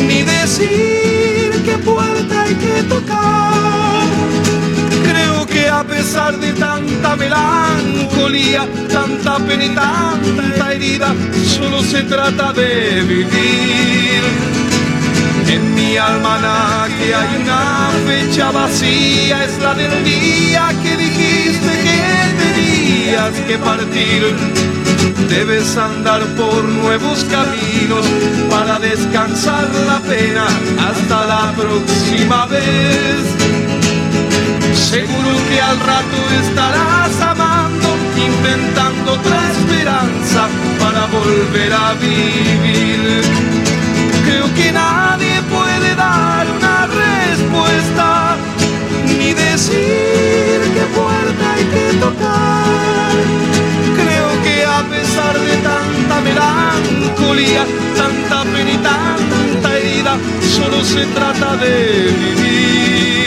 ni 0.08 0.24
decir 0.24 1.62
qué 1.66 1.78
puerta 1.84 2.44
hay 2.44 2.56
que 2.56 2.84
tocar. 2.84 4.04
Creo 5.04 5.46
que 5.46 5.70
a 5.70 5.84
pesar 5.84 6.38
de 6.38 6.54
tanta 6.54 7.16
melancolía, 7.16 8.68
tanta 8.92 9.38
pena 9.40 9.66
y 9.66 9.70
tanta 9.70 10.74
herida, 10.74 11.14
solo 11.46 11.82
se 11.82 12.04
trata 12.04 12.54
de 12.54 13.04
vivir. 13.04 14.67
En 15.50 15.74
mi 15.76 15.96
almanaque 15.96 17.16
hay 17.16 17.42
una 17.42 17.90
fecha 18.06 18.52
vacía, 18.52 19.46
es 19.46 19.58
la 19.60 19.74
del 19.74 20.04
día 20.04 20.70
que 20.84 20.98
dijiste 20.98 21.72
que 21.86 22.02
tenías 22.44 23.34
que 23.48 23.58
partir. 23.58 24.36
Debes 25.30 25.78
andar 25.78 26.24
por 26.36 26.64
nuevos 26.66 27.26
caminos 27.26 28.06
para 28.50 28.80
descansar 28.80 29.70
la 29.88 30.00
pena 30.00 30.48
hasta 30.90 31.26
la 31.26 31.54
próxima 31.54 32.46
vez. 32.48 33.24
Seguro 34.74 35.32
que 35.50 35.62
al 35.62 35.80
rato 35.80 36.18
estarás 36.42 37.22
amando, 37.22 37.96
inventando 38.16 39.14
otra 39.14 39.52
esperanza 39.52 40.48
para 40.80 41.06
volver 41.08 41.74
a 41.74 41.94
vivir. 41.94 43.67
Creo 44.38 44.54
que 44.54 44.72
nadie 44.72 45.42
puede 45.50 45.96
dar 45.96 46.46
una 46.46 46.86
respuesta, 46.86 48.38
ni 49.08 49.34
decir 49.34 50.62
qué 50.76 50.86
puerta 50.94 51.54
hay 51.54 51.64
que 51.64 51.98
tocar. 51.98 53.14
Creo 54.00 54.30
que 54.44 54.64
a 54.64 54.84
pesar 54.94 55.40
de 55.40 55.58
tanta 55.58 56.22
melancolía, 56.22 57.66
tanta 57.98 58.44
pena 58.44 58.70
y 58.70 58.78
tanta 58.78 59.76
herida, 59.76 60.18
solo 60.56 60.84
se 60.84 61.04
trata 61.08 61.58
de 61.58 62.14
vivir. 62.20 63.27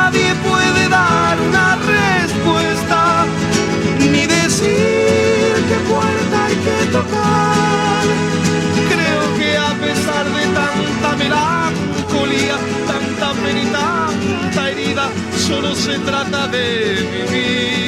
tocar. 6.91 8.03
Creo 8.93 9.23
que 9.37 9.57
a 9.57 9.73
pesar 9.85 10.25
de 10.25 10.43
tanta 10.59 11.09
melancolía, 11.23 12.57
tanta 12.87 13.33
pena 13.41 13.61
y 13.61 13.65
tanta 13.65 14.69
herida, 14.69 15.09
solo 15.47 15.73
se 15.75 15.97
trata 15.99 16.47
de 16.47 17.07
vivir. 17.13 17.81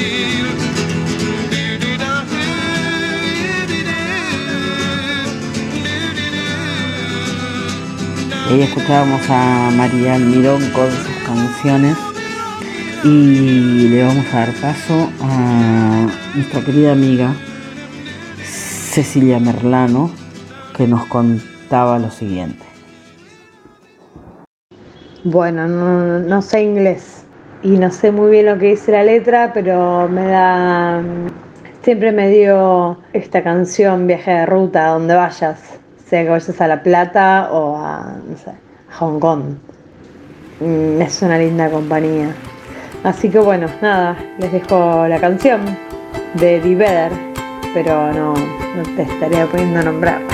Ahí 8.49 8.61
escuchábamos 8.61 9.21
a 9.29 9.71
María 9.75 10.15
Almirón 10.15 10.69
con 10.71 10.89
sus 10.91 11.15
canciones 11.25 11.97
y 13.03 13.87
le 13.89 14.03
vamos 14.03 14.25
a 14.31 14.37
dar 14.37 14.53
paso 14.53 15.11
a 15.21 16.07
nuestra 16.35 16.61
querida 16.61 16.91
amiga 16.91 17.33
Cecilia 18.93 19.39
Merlano 19.39 20.12
que 20.77 20.88
nos 20.88 21.03
contaba 21.08 21.97
lo 21.97 22.12
siguiente. 22.12 22.63
Bueno, 25.23 25.67
no, 25.67 26.19
no 26.19 26.41
sé 26.43 26.62
inglés 26.62 27.25
y 27.63 27.69
no 27.69 27.89
sé 27.89 28.12
muy 28.12 28.29
bien 28.29 28.45
lo 28.45 28.60
que 28.60 28.67
dice 28.67 28.91
la 28.91 29.03
letra, 29.03 29.49
pero 29.51 30.08
me 30.08 30.27
da. 30.27 31.01
Siempre 31.82 32.12
me 32.12 32.29
dio 32.29 32.99
esta 33.13 33.41
canción 33.41 34.06
Viaje 34.06 34.29
de 34.29 34.45
Ruta, 34.45 34.89
donde 34.89 35.15
vayas, 35.15 35.60
sea 36.06 36.21
que 36.21 36.29
vayas 36.29 36.62
a 36.62 36.67
La 36.67 36.84
Plata 36.84 37.49
o 37.51 37.75
a, 37.75 37.99
a 38.01 38.95
Hong 38.99 39.19
Kong. 39.19 39.43
Mm, 40.60 41.01
Es 41.01 41.19
una 41.23 41.39
linda 41.39 41.67
compañía. 41.71 42.27
Así 43.03 43.27
que 43.27 43.39
bueno, 43.39 43.65
nada, 43.82 44.15
les 44.38 44.51
dejo 44.51 45.08
la 45.08 45.19
canción 45.19 45.62
de 46.36 46.60
Be 46.60 46.75
Better, 46.75 47.33
pero 47.73 48.13
no, 48.13 48.33
no 48.33 48.83
te 48.95 49.01
estaría 49.03 49.45
poniendo 49.47 49.79
a 49.79 49.83
nombrar. 49.83 50.33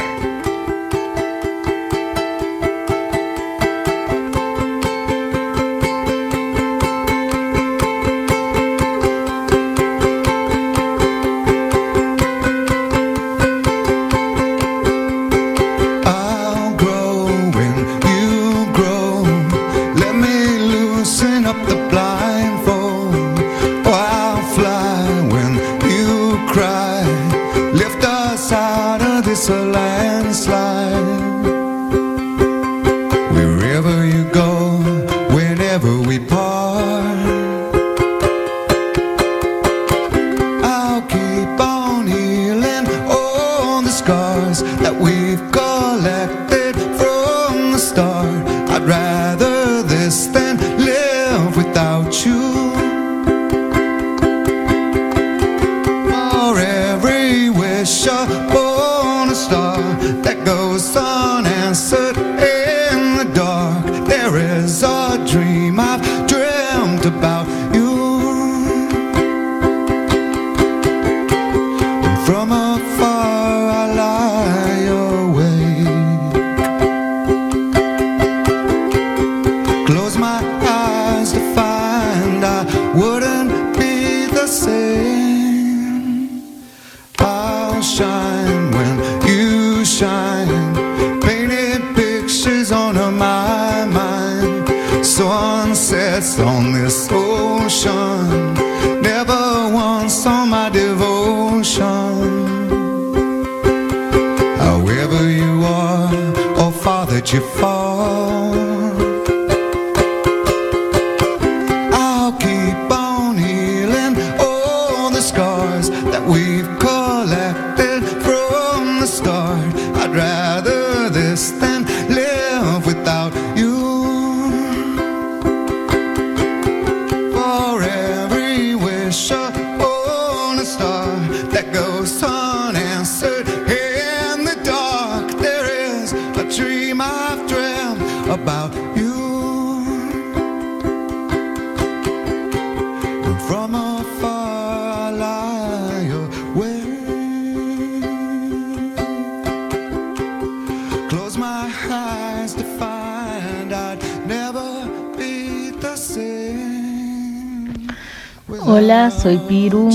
Hola, 158.90 159.12
soy 159.12 159.38
Piru, 159.38 159.92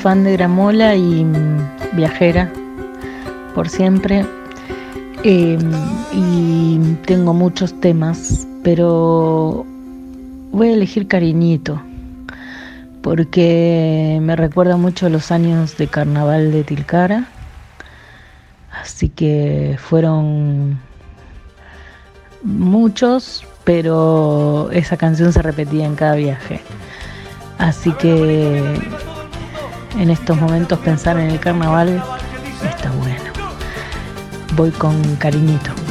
fan 0.00 0.24
de 0.24 0.32
Gramola 0.32 0.96
y 0.96 1.22
mm, 1.22 1.68
viajera 1.92 2.50
por 3.54 3.68
siempre. 3.68 4.24
Eh, 5.22 5.58
y 6.14 6.78
tengo 7.04 7.34
muchos 7.34 7.78
temas, 7.78 8.48
pero 8.64 9.66
voy 10.50 10.68
a 10.68 10.72
elegir 10.72 11.08
Cariñito, 11.08 11.82
porque 13.02 14.18
me 14.22 14.34
recuerda 14.34 14.78
mucho 14.78 15.04
a 15.04 15.10
los 15.10 15.30
años 15.30 15.76
de 15.76 15.88
carnaval 15.88 16.52
de 16.52 16.64
Tilcara. 16.64 17.26
Así 18.70 19.10
que 19.10 19.76
fueron 19.78 20.80
muchos, 22.42 23.44
pero 23.64 24.70
esa 24.72 24.96
canción 24.96 25.34
se 25.34 25.42
repetía 25.42 25.84
en 25.84 25.96
cada 25.96 26.14
viaje. 26.14 26.62
Así 27.58 27.92
que 27.92 28.58
en 29.98 30.10
estos 30.10 30.36
momentos 30.36 30.78
pensar 30.80 31.18
en 31.18 31.30
el 31.30 31.40
carnaval 31.40 32.02
está 32.64 32.90
bueno. 32.92 33.22
Voy 34.56 34.70
con 34.70 35.00
cariñito. 35.16 35.81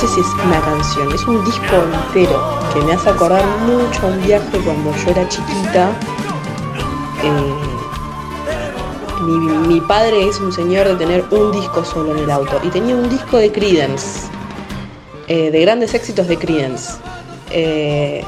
Sé 0.00 0.08
si 0.08 0.20
es 0.20 0.26
una 0.46 0.60
canción, 0.62 1.12
es 1.12 1.26
un 1.26 1.44
disco 1.44 1.76
entero 2.06 2.58
que 2.72 2.80
me 2.80 2.94
hace 2.94 3.10
acordar 3.10 3.44
mucho 3.66 4.06
a 4.06 4.06
un 4.06 4.22
viaje 4.22 4.58
cuando 4.64 4.96
yo 4.96 5.10
era 5.10 5.28
chiquita. 5.28 5.90
Eh, 7.22 7.54
mi, 9.68 9.80
padre 9.82 10.26
es 10.26 10.40
un 10.40 10.52
señor 10.52 10.88
de 10.88 10.94
tener 10.96 11.24
un 11.30 11.52
disco 11.52 11.84
solo 11.84 12.16
en 12.16 12.24
el 12.24 12.30
auto 12.30 12.58
y 12.62 12.68
tenía 12.68 12.94
un 12.94 13.10
disco 13.10 13.36
de 13.36 13.52
Creedence, 13.52 14.28
eh, 15.28 15.50
de 15.50 15.60
grandes 15.60 15.92
éxitos 15.92 16.28
de 16.28 16.38
Creedence. 16.38 16.94
Eh, 17.50 18.24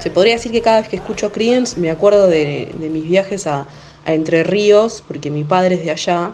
se 0.00 0.10
podría 0.10 0.34
decir 0.34 0.52
que 0.52 0.60
cada 0.60 0.80
vez 0.80 0.88
que 0.90 0.96
escucho 0.96 1.32
Creedence 1.32 1.80
me 1.80 1.90
acuerdo 1.90 2.26
de, 2.26 2.74
de 2.78 2.90
mis 2.90 3.08
viajes 3.08 3.46
a, 3.46 3.66
a 4.04 4.12
Entre 4.12 4.44
Ríos, 4.44 5.02
porque 5.08 5.30
mi 5.30 5.44
padre 5.44 5.76
es 5.76 5.84
de 5.84 5.92
allá, 5.92 6.32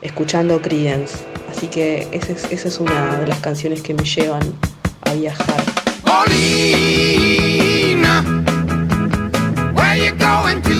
escuchando 0.00 0.60
Creedence. 0.60 1.31
Así 1.54 1.68
que 1.68 2.08
esa 2.12 2.32
es, 2.32 2.80
una 2.80 3.16
de 3.18 3.26
las 3.26 3.38
canciones 3.40 3.82
que 3.82 3.92
me 3.92 4.04
llevan 4.04 4.42
a 5.02 5.12
viajar. 5.12 5.62
Where 9.74 9.96
you 9.96 10.12
going 10.16 10.62
to? 10.62 10.72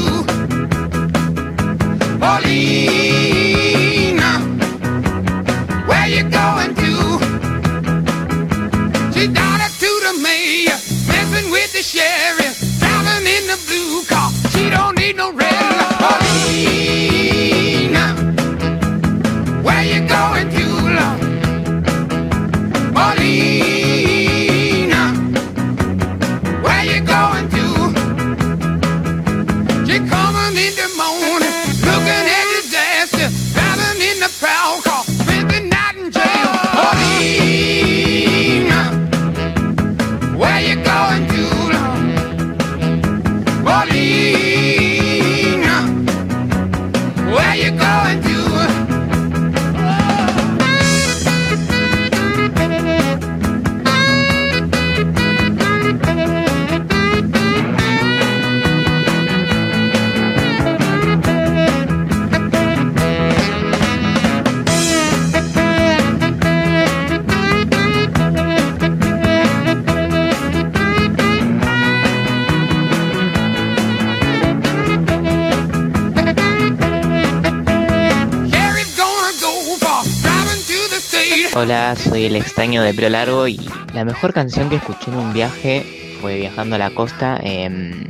El 82.32 82.40
extraño 82.40 82.82
de 82.82 82.94
pelo 82.94 83.10
largo 83.10 83.46
y 83.46 83.60
la 83.92 84.06
mejor 84.06 84.32
canción 84.32 84.70
que 84.70 84.76
escuché 84.76 85.10
en 85.10 85.18
un 85.18 85.34
viaje 85.34 85.84
fue 86.22 86.36
viajando 86.36 86.76
a 86.76 86.78
la 86.78 86.88
costa. 86.90 87.38
em, 87.42 88.08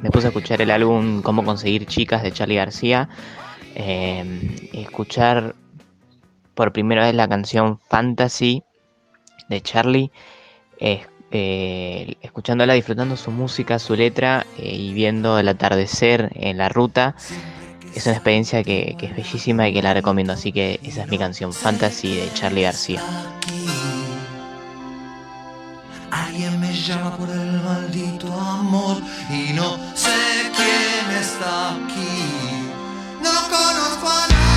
me 0.00 0.10
puse 0.10 0.26
a 0.28 0.30
escuchar 0.30 0.62
el 0.62 0.70
álbum 0.70 1.20
Cómo 1.22 1.44
conseguir 1.44 1.84
chicas 1.84 2.22
de 2.22 2.32
Charlie 2.32 2.56
García. 2.56 3.10
em, 3.74 4.56
escuchar 4.72 5.54
por 6.54 6.72
primera 6.72 7.04
vez 7.04 7.14
la 7.14 7.28
canción 7.28 7.78
Fantasy 7.90 8.62
de 9.50 9.60
Charlie. 9.60 10.10
eh, 11.30 12.16
escuchándola, 12.22 12.72
disfrutando 12.72 13.14
su 13.18 13.30
música, 13.30 13.78
su 13.78 13.94
letra 13.94 14.46
eh, 14.56 14.74
y 14.74 14.94
viendo 14.94 15.38
el 15.38 15.48
atardecer 15.48 16.30
en 16.36 16.56
la 16.56 16.70
ruta. 16.70 17.14
Es 17.94 18.06
una 18.06 18.14
experiencia 18.14 18.62
que 18.64 18.96
es 18.98 19.14
bellísima 19.16 19.68
y 19.68 19.74
que 19.74 19.82
la 19.82 19.92
recomiendo. 19.92 20.32
Así 20.32 20.52
que 20.52 20.80
esa 20.82 21.02
es 21.02 21.08
mi 21.08 21.18
canción 21.18 21.52
Fantasy 21.52 22.16
de 22.16 22.32
Charlie 22.32 22.62
García. 22.62 23.02
Me 26.68 26.74
llama 26.74 27.16
por 27.16 27.30
el 27.30 27.62
maldito 27.62 28.32
amor 28.32 28.98
y 29.30 29.54
no 29.54 29.76
sé 29.94 30.50
quién 30.54 31.18
está 31.18 31.70
aquí. 31.74 32.26
No 33.22 33.32
conozco 33.48 34.06
a 34.06 34.28
nadie 34.28 34.47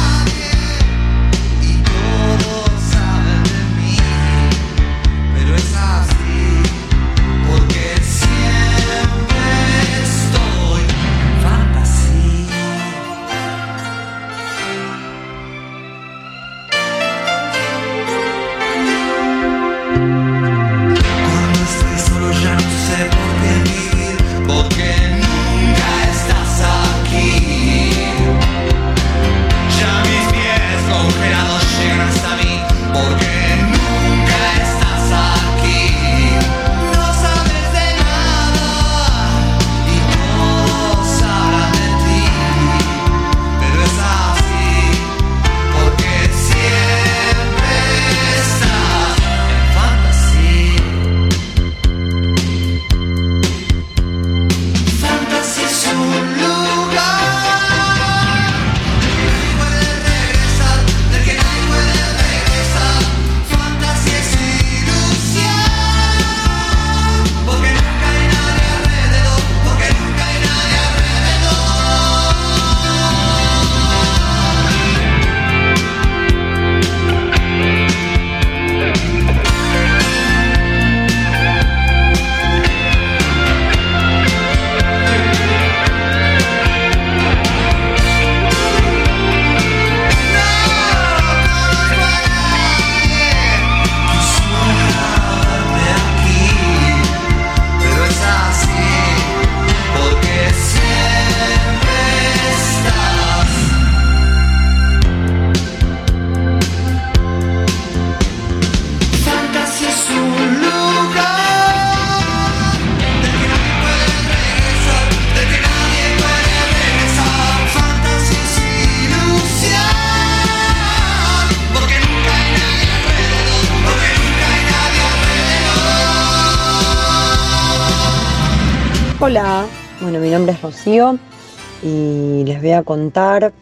Y 131.84 132.44
les 132.46 132.62
voy 132.62 132.72
a 132.72 132.84
contar 132.84 133.54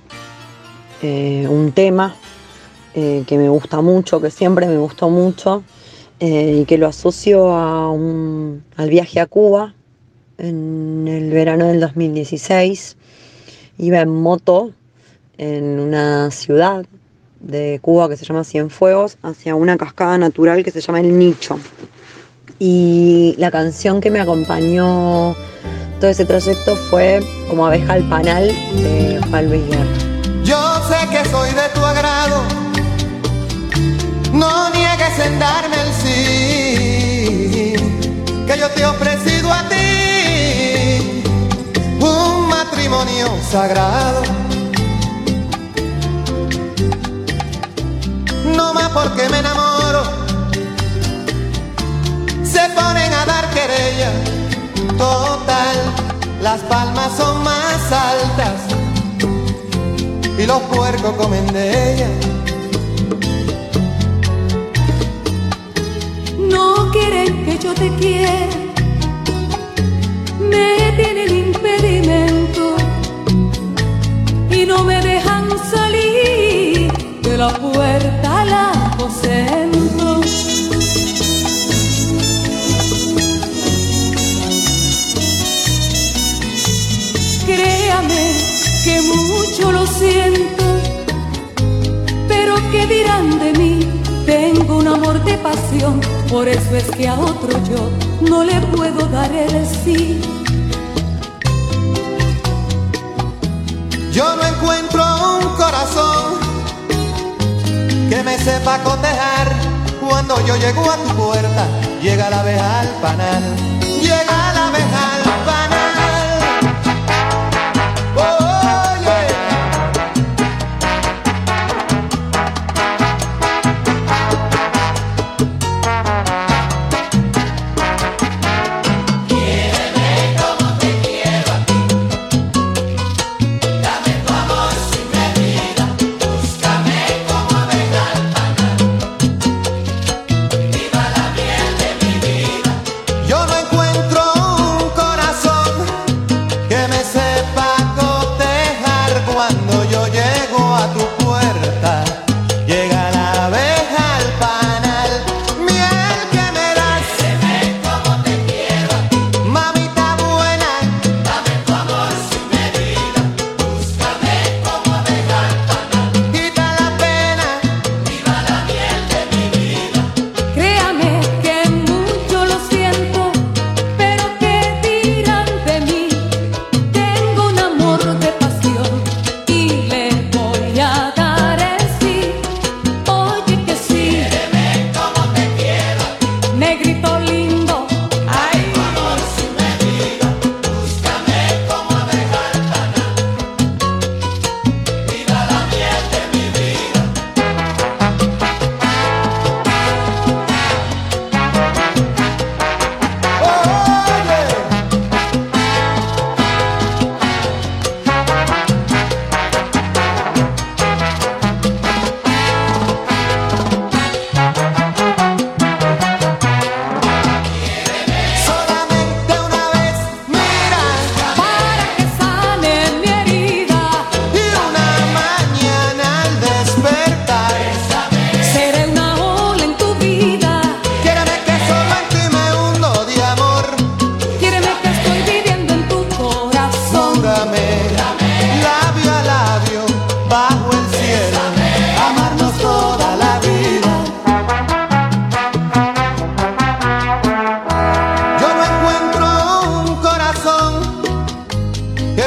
eh, 1.01 1.47
un 1.49 1.71
tema 1.71 2.15
eh, 2.95 3.23
que 3.27 3.37
me 3.37 3.47
gusta 3.49 3.81
mucho, 3.81 4.19
que 4.19 4.31
siempre 4.31 4.65
me 4.67 4.77
gustó 4.77 5.09
mucho 5.09 5.63
eh, 6.19 6.59
y 6.61 6.65
que 6.65 6.77
lo 6.77 6.87
asocio 6.87 7.51
a 7.53 7.89
un- 7.91 8.63
al 8.75 8.89
viaje 8.89 9.19
a 9.19 9.25
Cuba 9.27 9.73
en 10.37 11.07
el 11.07 11.29
verano 11.31 11.67
del 11.67 11.79
2016. 11.79 12.97
Iba 13.77 14.01
en 14.01 14.09
moto 14.09 14.71
en 15.37 15.79
una 15.79 16.31
ciudad 16.31 16.85
de 17.39 17.79
Cuba 17.81 18.09
que 18.09 18.17
se 18.17 18.25
llama 18.25 18.43
Cienfuegos 18.43 19.17
hacia 19.21 19.55
una 19.55 19.77
cascada 19.77 20.17
natural 20.17 20.63
que 20.63 20.71
se 20.71 20.81
llama 20.81 20.99
El 20.99 21.17
Nicho. 21.17 21.57
Y 22.57 23.35
la 23.37 23.51
canción 23.51 24.01
que 24.01 24.09
me 24.11 24.19
acompañó 24.19 25.35
todo 25.99 26.09
ese 26.09 26.25
trayecto 26.25 26.75
fue 26.89 27.19
Como 27.49 27.65
abeja 27.67 27.93
al 27.93 28.07
panal 28.09 28.47
de 28.47 29.19
Juan 29.29 29.49
Luis 29.49 29.67
Guerra. 29.67 29.85
Yo 30.43 30.81
sé 30.87 31.07
que 31.09 31.23
soy 31.29 31.49
de 31.51 31.69
tu 31.75 31.85
agrado, 31.85 32.41
no 34.33 34.69
niegues 34.71 35.19
en 35.25 35.37
darme 35.37 35.75
el 35.75 35.93
sí, 36.01 37.73
que 38.47 38.57
yo 38.57 38.69
te 38.69 38.81
he 38.81 38.85
ofrecido 38.85 39.51
a 39.51 39.67
ti 39.69 41.21
un 41.99 42.47
matrimonio 42.47 43.27
sagrado. 43.51 44.23
No 48.55 48.73
más 48.73 48.89
porque 48.89 49.29
me 49.29 49.39
enamoro, 49.39 50.03
se 52.43 52.69
ponen 52.69 53.13
a 53.13 53.25
dar 53.25 53.49
querella, 53.51 54.11
total, 54.97 55.48
las 56.41 56.61
palmas 56.61 57.11
son 57.17 57.43
más 57.43 57.91
altas 57.91 58.61
y 60.37 60.45
los 60.45 60.61
puercos 60.63 61.11
comen 61.17 61.45
de 61.51 61.93
ella. 61.93 62.07
No 66.39 66.89
quieren 66.91 67.45
que 67.45 67.57
yo 67.57 67.73
te 67.73 67.89
quiera, 67.95 68.47
me 70.39 70.93
tienen 70.95 71.47
impedimento 71.47 72.75
y 74.49 74.65
no 74.65 74.83
me 74.83 75.01
dejan 75.01 75.49
salir 75.69 76.91
de 77.21 77.37
la 77.37 77.49
puerta 77.49 78.41
al 78.41 78.53
aposento. 78.53 79.88
Que 88.89 89.01
mucho 89.01 89.71
lo 89.71 89.85
siento, 89.85 90.63
pero 92.27 92.55
¿qué 92.71 92.87
dirán 92.87 93.39
de 93.39 93.51
mí? 93.53 94.01
Tengo 94.25 94.77
un 94.77 94.87
amor 94.87 95.23
de 95.23 95.37
pasión, 95.37 96.01
por 96.29 96.47
eso 96.47 96.75
es 96.75 96.89
que 96.91 97.07
a 97.07 97.13
otro 97.13 97.51
yo 97.69 97.81
no 98.29 98.43
le 98.43 98.59
puedo 98.73 99.05
dar 99.07 99.31
el 99.31 99.65
sí. 99.83 100.19
Yo 104.11 104.35
no 104.35 104.43
encuentro 104.43 105.03
un 105.37 105.55
corazón 105.55 106.39
que 108.09 108.23
me 108.23 108.37
sepa 108.39 108.79
cotejar. 108.83 109.47
Cuando 110.01 110.33
yo 110.47 110.55
llego 110.55 110.89
a 110.89 110.97
tu 110.97 111.09
puerta, 111.15 111.67
llega 112.01 112.29
la 112.31 112.39
abeja 112.39 112.79
al 112.79 112.89
panal. 113.01 113.43
Llega 114.01 114.53
la 114.55 114.67
abeja 114.69 115.18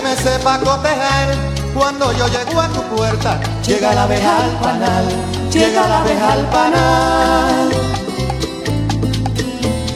me 0.02 0.16
sepa 0.16 0.58
cotejar 0.58 1.34
cuando 1.74 2.12
yo 2.12 2.26
llego 2.28 2.60
a 2.60 2.68
tu 2.68 2.82
puerta. 2.94 3.40
Llega 3.66 3.94
la 3.94 4.04
abeja 4.04 4.44
al 4.44 4.50
panal, 4.60 5.04
llega 5.52 5.88
la 5.88 6.00
abeja 6.00 6.32
al 6.32 6.50
panal. 6.50 7.70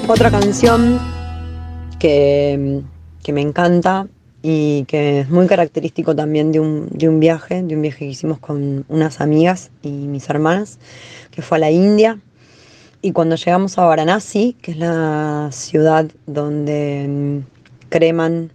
Otra 0.09 0.31
canción 0.31 1.01
que, 1.99 2.83
que 3.23 3.33
me 3.33 3.41
encanta 3.41 4.07
y 4.43 4.85
que 4.85 5.21
es 5.21 5.29
muy 5.29 5.47
característico 5.49 6.15
también 6.15 6.53
de 6.53 6.61
un, 6.61 6.89
de 6.91 7.09
un 7.09 7.19
viaje, 7.19 7.63
de 7.63 7.75
un 7.75 7.83
viaje 7.83 7.99
que 8.01 8.11
hicimos 8.13 8.39
con 8.39 8.85
unas 8.89 9.21
amigas 9.21 9.71
y 9.83 9.91
mis 9.91 10.31
hermanas, 10.31 10.79
que 11.33 11.43
fue 11.43 11.59
a 11.59 11.61
la 11.63 11.71
India. 11.73 12.21
Y 13.03 13.13
cuando 13.13 13.35
llegamos 13.35 13.77
a 13.79 13.85
Varanasi, 13.85 14.57
que 14.63 14.71
es 14.71 14.77
la 14.79 15.49
ciudad 15.51 16.07
donde 16.27 17.07
mm, 17.09 17.89
creman 17.89 18.53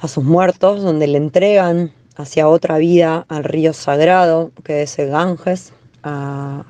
a 0.00 0.08
sus 0.08 0.24
muertos, 0.24 0.82
donde 0.82 1.06
le 1.06 1.18
entregan 1.18 1.92
hacia 2.16 2.48
otra 2.48 2.78
vida 2.78 3.24
al 3.28 3.44
río 3.44 3.72
sagrado, 3.72 4.50
que 4.64 4.82
es 4.82 4.98
el 4.98 5.10
Ganges, 5.10 5.72
a, 6.02 6.64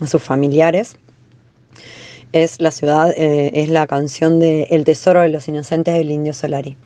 a 0.00 0.06
sus 0.06 0.22
familiares. 0.22 0.96
es 2.32 2.60
la 2.60 2.70
ciudad, 2.70 3.12
eh, 3.16 3.50
es 3.54 3.68
la 3.68 3.86
canción 3.86 4.40
de 4.40 4.64
El 4.70 4.84
Tesoro 4.84 5.20
de 5.20 5.28
los 5.28 5.48
Inocentes 5.48 5.94
del 5.94 6.10
Indio 6.10 6.32
Solari. 6.32 6.76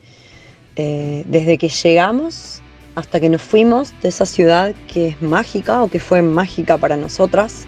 Eh, 0.75 1.23
desde 1.27 1.57
que 1.57 1.69
llegamos 1.69 2.61
hasta 2.95 3.19
que 3.19 3.29
nos 3.29 3.41
fuimos 3.41 3.93
de 4.01 4.09
esa 4.09 4.25
ciudad 4.25 4.75
que 4.91 5.09
es 5.09 5.21
mágica 5.21 5.81
o 5.83 5.87
que 5.87 5.99
fue 5.99 6.21
mágica 6.21 6.77
para 6.77 6.97
nosotras, 6.97 7.65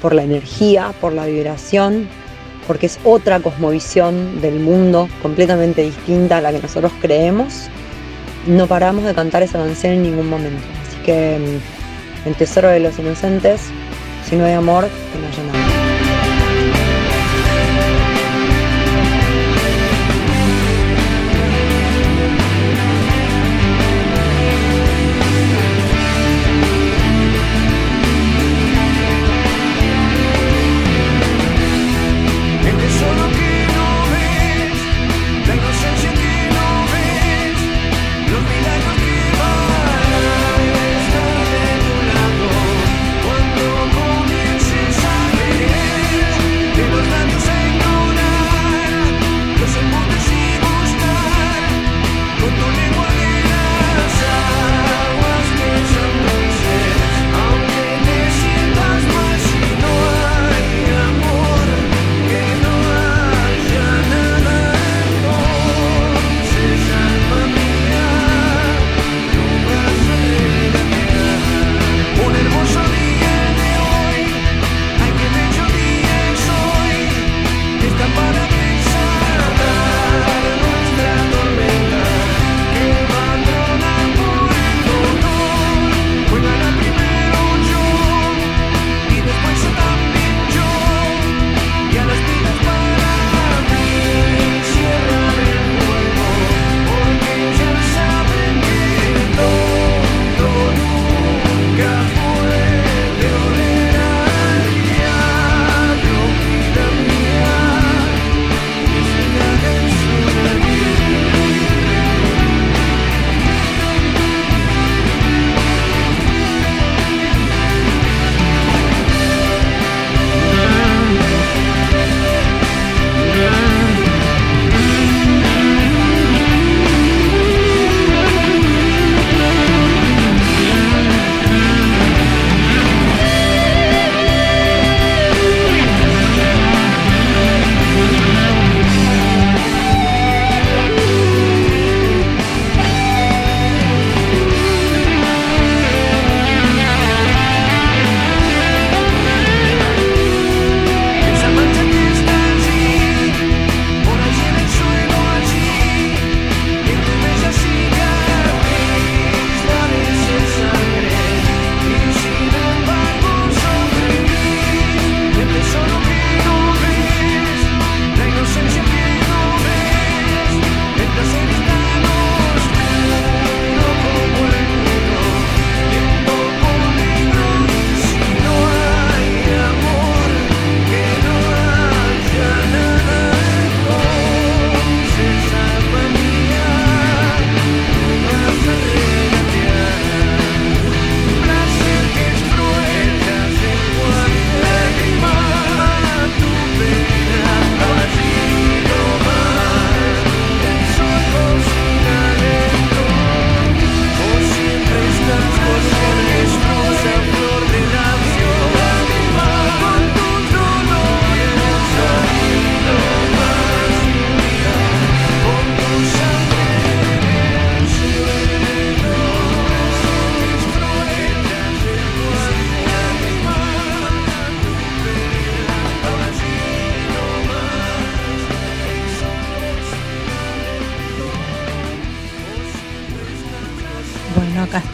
por 0.00 0.14
la 0.14 0.22
energía, 0.22 0.92
por 1.00 1.12
la 1.12 1.26
vibración, 1.26 2.08
porque 2.68 2.86
es 2.86 3.00
otra 3.02 3.40
cosmovisión 3.40 4.40
del 4.40 4.60
mundo 4.60 5.08
completamente 5.22 5.82
distinta 5.82 6.36
a 6.36 6.40
la 6.40 6.52
que 6.52 6.60
nosotros 6.60 6.92
creemos, 7.00 7.68
no 8.46 8.68
paramos 8.68 9.04
de 9.04 9.14
cantar 9.14 9.42
esa 9.42 9.58
canción 9.58 9.94
en 9.94 10.02
ningún 10.04 10.28
momento. 10.28 10.62
Así 10.86 11.02
que 11.02 11.60
mm, 12.24 12.28
el 12.28 12.36
tesoro 12.36 12.68
de 12.68 12.78
los 12.78 12.96
inocentes, 12.98 13.62
si 14.28 14.36
no 14.36 14.44
hay 14.44 14.52
amor, 14.52 14.84
que 14.84 15.18
no 15.18 15.26
haya 15.26 15.52
nada. 15.52 15.67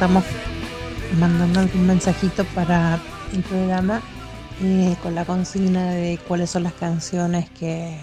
Estamos 0.05 0.25
mandando 1.19 1.61
algún 1.61 1.87
mensajito 1.87 2.45
para 2.55 3.01
el 3.33 3.43
programa 3.43 4.03
eh, 4.63 4.95
con 5.03 5.15
la 5.15 5.25
consigna 5.25 5.93
de 5.93 6.19
cuáles 6.29 6.51
son 6.51 6.65
las 6.65 6.75
canciones 6.75 7.49
que 7.49 7.97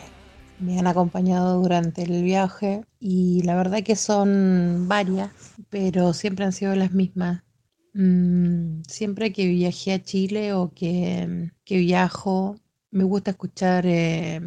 me 0.58 0.80
han 0.80 0.88
acompañado 0.88 1.62
durante 1.62 2.02
el 2.02 2.24
viaje 2.24 2.84
y 3.00 3.44
la 3.44 3.56
verdad 3.56 3.84
que 3.84 3.96
son 3.96 4.88
varias, 4.88 5.30
pero 5.70 6.14
siempre 6.14 6.44
han 6.44 6.54
sido 6.54 6.74
las 6.74 6.92
mismas. 6.92 7.44
Mm, 7.94 8.82
siempre 8.88 9.32
que 9.32 9.46
viajé 9.46 9.94
a 9.94 10.02
Chile 10.02 10.54
o 10.54 10.74
que, 10.74 11.52
que 11.64 11.78
viajo, 11.78 12.56
me 12.90 13.04
gusta 13.04 13.30
escuchar 13.30 13.86
eh, 13.86 14.42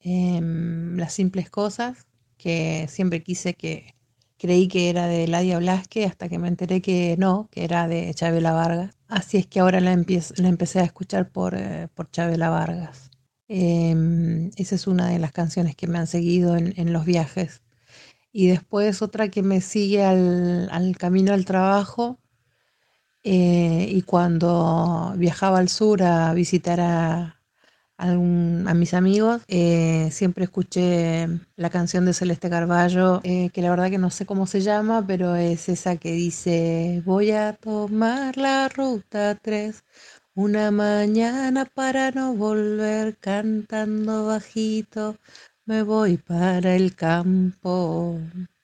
em, 0.00 0.96
las 0.96 1.12
simples 1.12 1.48
cosas 1.48 2.08
que 2.36 2.86
siempre 2.88 3.22
quise 3.22 3.54
que 3.54 3.94
creí 4.38 4.68
que 4.68 4.90
era 4.90 5.06
de 5.06 5.28
Ladia 5.28 5.58
Blasque 5.58 6.04
hasta 6.06 6.28
que 6.28 6.38
me 6.38 6.48
enteré 6.48 6.80
que 6.82 7.16
no, 7.18 7.48
que 7.50 7.64
era 7.64 7.88
de 7.88 8.12
Chabela 8.14 8.52
Vargas. 8.52 8.96
Así 9.08 9.38
es 9.38 9.46
que 9.46 9.60
ahora 9.60 9.80
la, 9.80 9.92
empiezo- 9.92 10.34
la 10.38 10.48
empecé 10.48 10.80
a 10.80 10.84
escuchar 10.84 11.30
por, 11.30 11.54
eh, 11.56 11.88
por 11.94 12.08
Vargas. 12.50 13.10
Em, 13.48 14.50
esa 14.56 14.74
es 14.74 14.86
una 14.86 15.08
de 15.08 15.18
las 15.18 15.32
canciones 15.32 15.74
que 15.76 15.86
me 15.86 15.98
han 15.98 16.06
seguido 16.06 16.56
en, 16.56 16.74
en 16.78 16.92
los 16.92 17.04
viajes. 17.06 17.62
Y 18.32 18.48
después 18.48 19.02
otra 19.02 19.28
que 19.30 19.42
me 19.42 19.60
sigue 19.60 20.04
al, 20.04 20.68
al 20.72 20.96
camino 20.98 21.32
al 21.34 21.44
trabajo 21.46 22.18
eh, 23.22 23.86
y 23.90 24.02
cuando 24.02 25.12
viajaba 25.16 25.58
al 25.58 25.68
sur 25.68 26.02
a 26.02 26.32
visitar 26.34 26.80
a, 26.80 27.37
a 27.98 28.74
mis 28.74 28.94
amigos. 28.94 29.42
Eh, 29.48 30.08
siempre 30.12 30.44
escuché 30.44 31.28
la 31.56 31.70
canción 31.70 32.04
de 32.04 32.14
Celeste 32.14 32.48
Carballo, 32.48 33.20
eh, 33.24 33.50
que 33.50 33.62
la 33.62 33.70
verdad 33.70 33.90
que 33.90 33.98
no 33.98 34.10
sé 34.10 34.24
cómo 34.24 34.46
se 34.46 34.60
llama, 34.60 35.04
pero 35.06 35.34
es 35.34 35.68
esa 35.68 35.96
que 35.96 36.12
dice, 36.12 37.02
voy 37.04 37.32
a 37.32 37.54
tomar 37.54 38.36
la 38.36 38.68
ruta 38.68 39.34
3. 39.34 39.84
Una 40.34 40.70
mañana 40.70 41.64
para 41.64 42.12
no 42.12 42.34
volver 42.34 43.16
cantando 43.18 44.26
bajito, 44.26 45.16
me 45.66 45.82
voy 45.82 46.16
para 46.16 46.76
el 46.76 46.94
campo. 46.94 48.18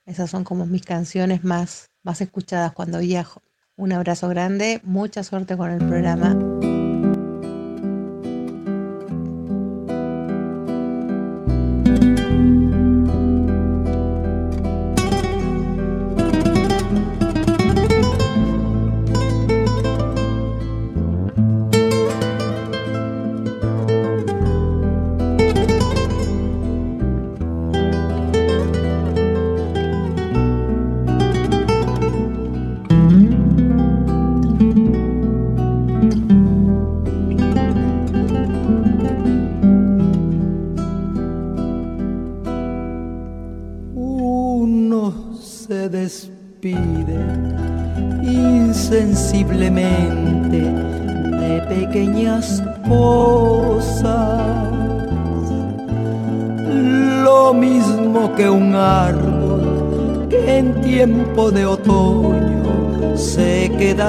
Esas 0.06 0.30
son 0.30 0.44
como 0.44 0.66
mis 0.66 0.82
canciones 0.84 1.42
más, 1.42 1.90
más 2.04 2.20
escuchadas 2.20 2.72
cuando 2.72 3.00
viajo. 3.00 3.42
Un 3.76 3.92
abrazo 3.92 4.28
grande, 4.28 4.80
mucha 4.84 5.24
suerte 5.24 5.56
con 5.56 5.70
el 5.70 5.78
programa. 5.78 6.83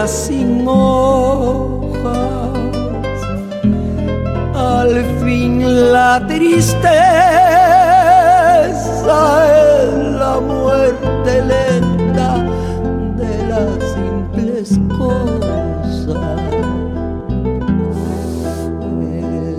Sin 0.08 0.68
hojas. 0.68 2.06
Al 4.54 5.04
fin 5.24 5.92
la 5.92 6.26
tristeza 6.28 6.86
es 8.68 9.04
la 10.20 10.40
muerte 10.40 11.42
lenta 11.42 12.46
de 13.18 13.48
las 13.48 13.84
simples 13.94 14.80
cosas. 14.98 16.16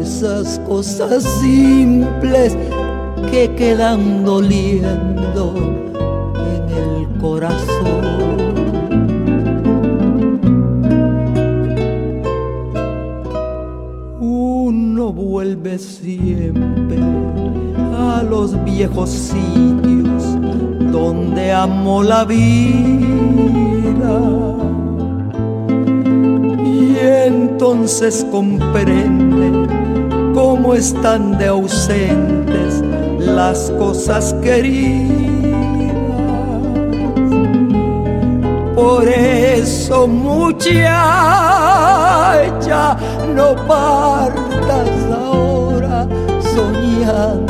Esas 0.01 0.59
cosas 0.61 1.25
simples 1.41 2.57
que 3.31 3.55
quedan 3.57 4.25
doliendo 4.25 5.86
viejos 18.77 19.09
sitios 19.09 20.23
donde 20.93 21.51
amó 21.51 22.03
la 22.03 22.25
vida. 22.27 24.21
Y 26.63 26.99
entonces 27.01 28.27
comprende 28.31 29.67
cómo 30.35 30.75
están 30.75 31.39
de 31.39 31.47
ausentes 31.47 32.85
las 33.19 33.71
cosas 33.79 34.35
queridas. 34.43 35.17
Por 38.75 39.09
eso 39.09 40.07
muchacha, 40.07 40.77
no 43.35 43.57
partas 43.67 44.91
ahora 45.11 46.07
soñando 46.55 47.46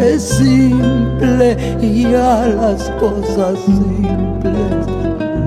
es 0.00 0.22
simple 0.22 1.56
y 1.80 2.06
a 2.14 2.46
las 2.46 2.90
cosas 2.92 3.58
simples 3.60 4.86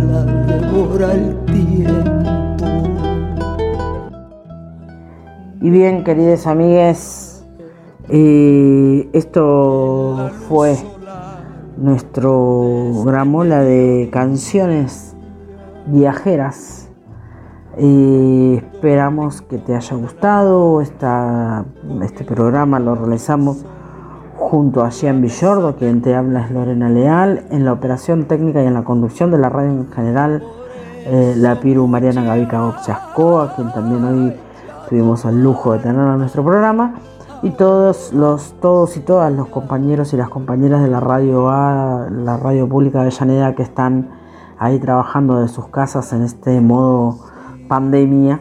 las 0.07 0.47
devora 0.47 1.13
el 1.13 1.37
tiempo. 1.45 2.65
Y 5.61 5.69
bien, 5.69 6.03
queridas 6.03 6.45
amigues, 6.45 7.45
eh, 8.09 9.09
esto 9.13 10.29
fue 10.47 10.77
nuestro 11.77 13.03
gramola 13.05 13.61
de 13.61 14.09
canciones 14.11 15.15
viajeras. 15.87 16.89
Esperamos 17.75 19.41
que 19.41 19.57
te 19.57 19.75
haya 19.75 19.95
gustado 19.95 20.79
esta, 20.81 21.65
este 22.03 22.23
programa, 22.23 22.79
lo 22.79 22.93
realizamos 22.93 23.65
junto 24.35 24.83
a 24.83 24.89
Jean 24.89 25.21
Villordo, 25.21 25.75
quien 25.75 26.01
te 26.01 26.15
habla 26.15 26.45
es 26.45 26.51
Lorena 26.51 26.89
Leal, 26.89 27.45
en 27.49 27.65
la 27.65 27.73
operación 27.73 28.25
técnica 28.25 28.61
y 28.63 28.67
en 28.67 28.73
la 28.73 28.83
conducción 28.83 29.31
de 29.31 29.37
la 29.37 29.49
radio 29.49 29.71
en 29.71 29.91
general, 29.91 30.43
eh, 31.05 31.33
la 31.37 31.59
Piru 31.59 31.87
Mariana 31.87 32.23
Gavica 32.23 32.65
Oxascoa, 32.65 33.55
quien 33.55 33.71
también 33.73 34.03
hoy 34.03 34.33
tuvimos 34.89 35.25
el 35.25 35.43
lujo 35.43 35.73
de 35.73 35.79
tener 35.79 35.97
en 35.99 36.17
nuestro 36.17 36.43
programa, 36.43 36.95
y 37.41 37.51
todos 37.51 38.13
los, 38.13 38.53
todos 38.61 38.95
y 38.95 39.01
todas 39.01 39.31
los 39.31 39.49
compañeros 39.49 40.13
y 40.13 40.17
las 40.17 40.29
compañeras 40.29 40.81
de 40.81 40.87
la 40.87 41.01
radio 41.01 41.49
A, 41.49 42.07
la 42.09 42.37
radio 42.37 42.69
pública 42.69 42.99
de 42.99 43.07
Avellaneda 43.07 43.53
que 43.53 43.63
están 43.63 44.11
ahí 44.57 44.79
trabajando 44.79 45.41
de 45.41 45.49
sus 45.49 45.67
casas 45.67 46.13
en 46.13 46.21
este 46.21 46.61
modo 46.61 47.19
pandemia. 47.67 48.39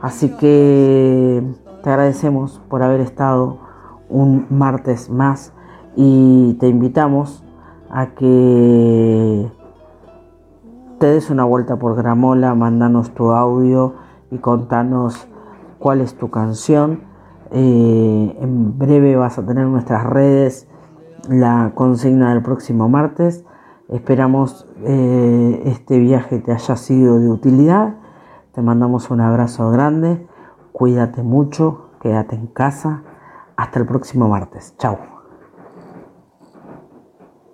Así 0.00 0.30
que 0.36 1.42
te 1.82 1.90
agradecemos 1.90 2.62
por 2.70 2.82
haber 2.82 3.00
estado 3.00 3.67
un 4.08 4.46
martes 4.50 5.10
más 5.10 5.52
y 5.96 6.54
te 6.54 6.68
invitamos 6.68 7.44
a 7.90 8.14
que 8.14 9.50
te 10.98 11.06
des 11.06 11.30
una 11.30 11.44
vuelta 11.44 11.76
por 11.76 11.96
Gramola, 11.96 12.54
mandanos 12.54 13.10
tu 13.12 13.30
audio 13.30 13.94
y 14.30 14.38
contanos 14.38 15.28
cuál 15.78 16.00
es 16.00 16.14
tu 16.14 16.30
canción. 16.30 17.00
Eh, 17.50 18.36
en 18.40 18.78
breve 18.78 19.16
vas 19.16 19.38
a 19.38 19.46
tener 19.46 19.64
en 19.64 19.72
nuestras 19.72 20.04
redes 20.04 20.68
la 21.28 21.72
consigna 21.74 22.30
del 22.30 22.42
próximo 22.42 22.88
martes. 22.88 23.44
Esperamos 23.88 24.66
eh, 24.84 25.62
este 25.66 25.98
viaje 25.98 26.40
te 26.40 26.52
haya 26.52 26.76
sido 26.76 27.18
de 27.20 27.28
utilidad. 27.28 27.94
Te 28.52 28.60
mandamos 28.60 29.10
un 29.10 29.20
abrazo 29.20 29.70
grande. 29.70 30.26
Cuídate 30.72 31.22
mucho. 31.22 31.90
Quédate 32.00 32.36
en 32.36 32.48
casa. 32.48 33.02
Hasta 33.58 33.80
el 33.80 33.86
próximo 33.86 34.28
martes. 34.28 34.76
Chao. 34.78 35.17